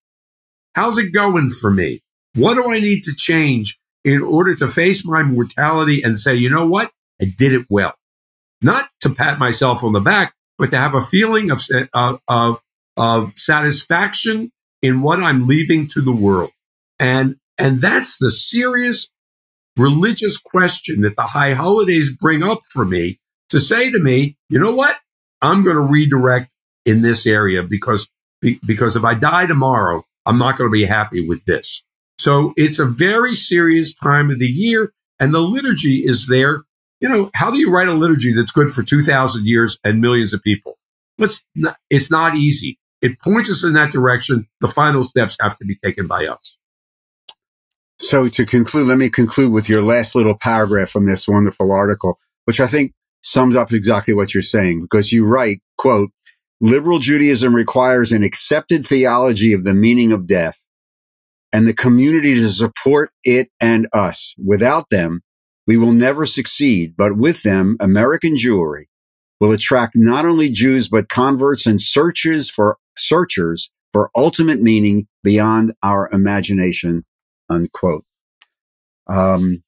How's 0.74 0.98
it 0.98 1.12
going 1.12 1.48
for 1.48 1.70
me? 1.70 2.02
What 2.34 2.54
do 2.54 2.70
I 2.70 2.80
need 2.80 3.04
to 3.04 3.14
change 3.14 3.78
in 4.04 4.20
order 4.20 4.54
to 4.56 4.68
face 4.68 5.06
my 5.06 5.22
mortality 5.22 6.02
and 6.02 6.18
say, 6.18 6.34
you 6.34 6.50
know 6.50 6.66
what? 6.66 6.90
I 7.22 7.26
did 7.38 7.52
it 7.52 7.66
well. 7.70 7.94
Not 8.60 8.88
to 9.00 9.10
pat 9.10 9.38
myself 9.38 9.82
on 9.82 9.92
the 9.92 10.00
back, 10.00 10.34
but 10.58 10.70
to 10.70 10.78
have 10.78 10.94
a 10.94 11.00
feeling 11.00 11.50
of, 11.50 11.62
uh, 11.92 12.16
of, 12.28 12.60
of 12.96 13.32
satisfaction 13.36 14.50
in 14.82 15.02
what 15.02 15.22
I'm 15.22 15.46
leaving 15.46 15.88
to 15.88 16.00
the 16.00 16.12
world. 16.12 16.50
And, 16.98 17.36
and 17.58 17.80
that's 17.80 18.18
the 18.18 18.30
serious 18.30 19.10
religious 19.76 20.36
question 20.36 21.02
that 21.02 21.16
the 21.16 21.22
high 21.22 21.54
holidays 21.54 22.14
bring 22.16 22.42
up 22.42 22.60
for 22.70 22.84
me 22.84 23.18
to 23.50 23.58
say 23.58 23.90
to 23.90 23.98
me, 23.98 24.36
you 24.48 24.58
know 24.58 24.74
what? 24.74 24.98
I'm 25.42 25.62
going 25.62 25.76
to 25.76 25.82
redirect 25.82 26.50
in 26.84 27.02
this 27.02 27.26
area 27.26 27.62
because, 27.62 28.08
because 28.40 28.96
if 28.96 29.04
I 29.04 29.14
die 29.14 29.46
tomorrow, 29.46 30.04
I'm 30.26 30.38
not 30.38 30.56
going 30.56 30.68
to 30.68 30.72
be 30.72 30.84
happy 30.84 31.26
with 31.26 31.44
this. 31.44 31.82
So 32.18 32.54
it's 32.56 32.78
a 32.78 32.86
very 32.86 33.34
serious 33.34 33.94
time 33.94 34.30
of 34.30 34.38
the 34.38 34.46
year 34.46 34.92
and 35.18 35.34
the 35.34 35.40
liturgy 35.40 36.04
is 36.06 36.28
there. 36.28 36.62
You 37.00 37.08
know, 37.08 37.30
how 37.34 37.50
do 37.50 37.58
you 37.58 37.70
write 37.70 37.88
a 37.88 37.92
liturgy 37.92 38.32
that's 38.32 38.52
good 38.52 38.70
for 38.70 38.82
2000 38.82 39.46
years 39.46 39.78
and 39.84 40.00
millions 40.00 40.32
of 40.32 40.42
people? 40.42 40.76
Let's 41.18 41.44
not, 41.54 41.76
it's 41.90 42.10
not 42.10 42.36
easy. 42.36 42.78
It 43.04 43.20
points 43.20 43.50
us 43.50 43.62
in 43.62 43.74
that 43.74 43.92
direction. 43.92 44.48
The 44.62 44.66
final 44.66 45.04
steps 45.04 45.36
have 45.42 45.58
to 45.58 45.66
be 45.66 45.76
taken 45.76 46.06
by 46.06 46.26
us. 46.26 46.56
So 47.98 48.30
to 48.30 48.46
conclude, 48.46 48.88
let 48.88 48.96
me 48.96 49.10
conclude 49.10 49.52
with 49.52 49.68
your 49.68 49.82
last 49.82 50.14
little 50.14 50.38
paragraph 50.38 50.88
from 50.88 51.04
this 51.04 51.28
wonderful 51.28 51.70
article, 51.70 52.18
which 52.46 52.60
I 52.60 52.66
think 52.66 52.94
sums 53.22 53.56
up 53.56 53.72
exactly 53.72 54.14
what 54.14 54.32
you're 54.32 54.42
saying 54.42 54.80
because 54.80 55.12
you 55.12 55.26
write, 55.26 55.58
quote, 55.76 56.12
liberal 56.62 56.98
Judaism 56.98 57.54
requires 57.54 58.10
an 58.10 58.24
accepted 58.24 58.86
theology 58.86 59.52
of 59.52 59.64
the 59.64 59.74
meaning 59.74 60.10
of 60.10 60.26
death 60.26 60.58
and 61.52 61.68
the 61.68 61.74
community 61.74 62.34
to 62.34 62.48
support 62.48 63.10
it 63.22 63.50
and 63.60 63.86
us. 63.92 64.34
Without 64.42 64.88
them, 64.88 65.20
we 65.66 65.76
will 65.76 65.92
never 65.92 66.24
succeed, 66.24 66.94
but 66.96 67.18
with 67.18 67.42
them, 67.42 67.76
American 67.80 68.34
Jewry 68.34 68.84
will 69.40 69.52
attract 69.52 69.92
not 69.94 70.24
only 70.24 70.48
Jews, 70.48 70.88
but 70.88 71.10
converts 71.10 71.66
and 71.66 71.82
searchers 71.82 72.48
for 72.48 72.78
searchers 72.96 73.70
for 73.92 74.10
ultimate 74.16 74.60
meaning 74.60 75.06
beyond 75.22 75.72
our 75.82 76.08
imagination, 76.12 77.04
unquote. 77.48 78.04
Um, 79.06 79.58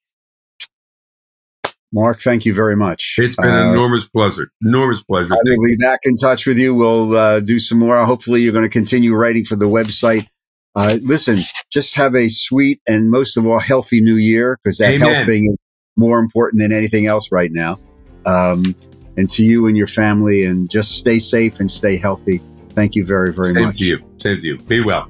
Mark, 1.93 2.19
thank 2.19 2.45
you 2.45 2.53
very 2.53 2.77
much. 2.77 3.17
It's 3.19 3.37
been 3.37 3.49
an 3.49 3.69
uh, 3.69 3.73
enormous 3.73 4.09
pleasure. 4.09 4.51
Enormous 4.63 5.03
pleasure. 5.03 5.33
I 5.33 5.39
will 5.45 5.65
be 5.65 5.77
back 5.77 6.01
in 6.05 6.17
touch 6.17 6.47
with 6.47 6.59
you. 6.59 6.75
We'll 6.75 7.15
uh, 7.15 7.41
do 7.41 7.59
some 7.61 7.79
more. 7.79 7.97
Hopefully, 8.05 8.43
you're 8.43 8.53
going 8.53 8.65
to 8.65 8.71
continue 8.71 9.15
writing 9.15 9.45
for 9.45 9.57
the 9.57 9.69
website. 9.69 10.27
Uh, 10.75 10.97
listen, 11.03 11.39
just 11.73 11.95
have 11.95 12.15
a 12.15 12.29
sweet 12.29 12.81
and 12.87 13.11
most 13.11 13.37
of 13.37 13.47
all 13.47 13.61
healthy 13.61 14.01
new 14.03 14.17
year 14.17 14.59
because 14.63 14.79
that 14.79 14.93
Amen. 14.93 15.09
health 15.09 15.27
thing 15.27 15.45
is 15.45 15.57
more 15.97 16.19
important 16.19 16.61
than 16.61 16.73
anything 16.73 17.07
else 17.07 17.33
right 17.33 17.51
now. 17.53 17.79
Um, 18.27 18.75
and 19.17 19.31
to 19.31 19.45
you 19.45 19.67
and 19.67 19.77
your 19.77 19.87
family, 19.87 20.45
and 20.45 20.69
just 20.69 20.99
stay 20.99 21.19
safe 21.19 21.61
and 21.61 21.71
stay 21.71 21.97
healthy. 21.97 22.43
Thank 22.77 22.95
you 22.95 23.05
very, 23.05 23.33
very 23.33 23.55
Same 23.55 23.65
much. 23.65 23.79
Same 23.79 23.99
to 23.99 24.05
you. 24.05 24.11
Same 24.19 24.37
to 24.37 24.47
you. 24.47 24.59
Be 24.59 24.85
well. 24.85 25.09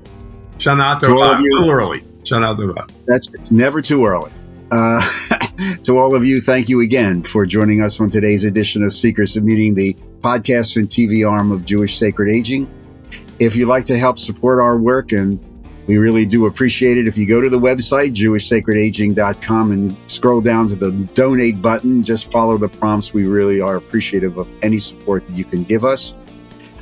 Shana 0.56 0.98
Tova. 1.00 1.36
Too 1.36 1.70
early. 1.70 2.00
Shana. 2.22 2.90
That's 3.06 3.28
it's 3.34 3.50
never 3.50 3.82
too 3.82 4.06
early. 4.06 4.30
Uh, 4.70 5.04
to 5.82 5.98
all 5.98 6.14
of 6.14 6.24
you, 6.24 6.40
thank 6.40 6.68
you 6.68 6.80
again 6.80 7.22
for 7.22 7.44
joining 7.44 7.82
us 7.82 8.00
on 8.00 8.08
today's 8.08 8.44
edition 8.44 8.84
of 8.84 8.94
Seekers 8.94 9.36
of 9.36 9.44
Meaning, 9.44 9.74
the 9.74 9.94
podcast 10.20 10.76
and 10.76 10.88
TV 10.88 11.28
arm 11.28 11.50
of 11.50 11.64
Jewish 11.64 11.98
Sacred 11.98 12.32
Aging. 12.32 12.70
If 13.40 13.56
you'd 13.56 13.68
like 13.68 13.84
to 13.86 13.98
help 13.98 14.18
support 14.18 14.60
our 14.60 14.78
work 14.78 15.12
and 15.12 15.38
we 15.86 15.98
really 15.98 16.26
do 16.26 16.46
appreciate 16.46 16.98
it. 16.98 17.06
If 17.06 17.16
you 17.16 17.26
go 17.26 17.40
to 17.40 17.48
the 17.48 17.58
website, 17.58 18.12
jewishsacredaging.com 18.14 19.70
and 19.70 19.96
scroll 20.08 20.40
down 20.40 20.66
to 20.68 20.76
the 20.76 20.90
donate 21.14 21.62
button, 21.62 22.02
just 22.02 22.32
follow 22.32 22.58
the 22.58 22.68
prompts. 22.68 23.14
We 23.14 23.26
really 23.26 23.60
are 23.60 23.76
appreciative 23.76 24.36
of 24.36 24.50
any 24.62 24.78
support 24.78 25.28
that 25.28 25.34
you 25.36 25.44
can 25.44 25.62
give 25.62 25.84
us. 25.84 26.16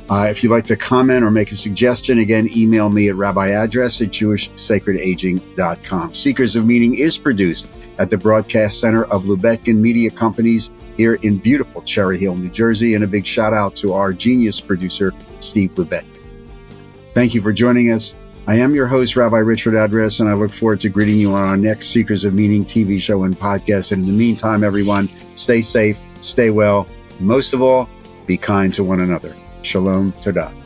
Uh, 0.09 0.27
if 0.29 0.43
you'd 0.43 0.51
like 0.51 0.65
to 0.65 0.75
comment 0.75 1.23
or 1.23 1.31
make 1.31 1.51
a 1.51 1.55
suggestion, 1.55 2.19
again, 2.19 2.47
email 2.55 2.89
me 2.89 3.09
at 3.09 3.15
rabbiaddress 3.15 4.05
at 4.05 4.11
jewishsacredaging.com. 4.11 6.13
Seekers 6.13 6.55
of 6.55 6.67
Meaning 6.67 6.95
is 6.95 7.17
produced 7.17 7.67
at 7.97 8.09
the 8.09 8.17
Broadcast 8.17 8.79
Center 8.79 9.05
of 9.05 9.23
Lubetkin 9.23 9.77
Media 9.77 10.11
Companies 10.11 10.69
here 10.97 11.15
in 11.15 11.39
beautiful 11.39 11.81
Cherry 11.81 12.19
Hill, 12.19 12.35
New 12.35 12.49
Jersey. 12.49 12.93
And 12.93 13.03
a 13.03 13.07
big 13.07 13.25
shout 13.25 13.53
out 13.53 13.75
to 13.77 13.93
our 13.93 14.13
genius 14.13 14.61
producer, 14.61 15.11
Steve 15.39 15.73
Lubetkin. 15.75 16.05
Thank 17.15 17.33
you 17.33 17.41
for 17.41 17.51
joining 17.51 17.91
us. 17.91 18.15
I 18.47 18.57
am 18.57 18.75
your 18.75 18.85
host, 18.85 19.15
Rabbi 19.15 19.37
Richard 19.37 19.73
Address, 19.73 20.19
and 20.19 20.29
I 20.29 20.33
look 20.33 20.51
forward 20.51 20.79
to 20.81 20.89
greeting 20.89 21.17
you 21.17 21.31
on 21.31 21.47
our 21.47 21.57
next 21.57 21.87
Seekers 21.87 22.25
of 22.25 22.35
Meaning 22.35 22.63
TV 22.63 22.99
show 22.99 23.23
and 23.23 23.35
podcast. 23.35 23.91
And 23.91 24.03
in 24.03 24.11
the 24.11 24.17
meantime, 24.17 24.63
everyone, 24.63 25.09
stay 25.33 25.61
safe, 25.61 25.97
stay 26.21 26.51
well, 26.51 26.87
most 27.19 27.53
of 27.53 27.63
all, 27.63 27.89
be 28.27 28.37
kind 28.37 28.71
to 28.75 28.83
one 28.83 28.99
another. 28.99 29.35
Shalom, 29.65 30.13
Todah. 30.21 30.64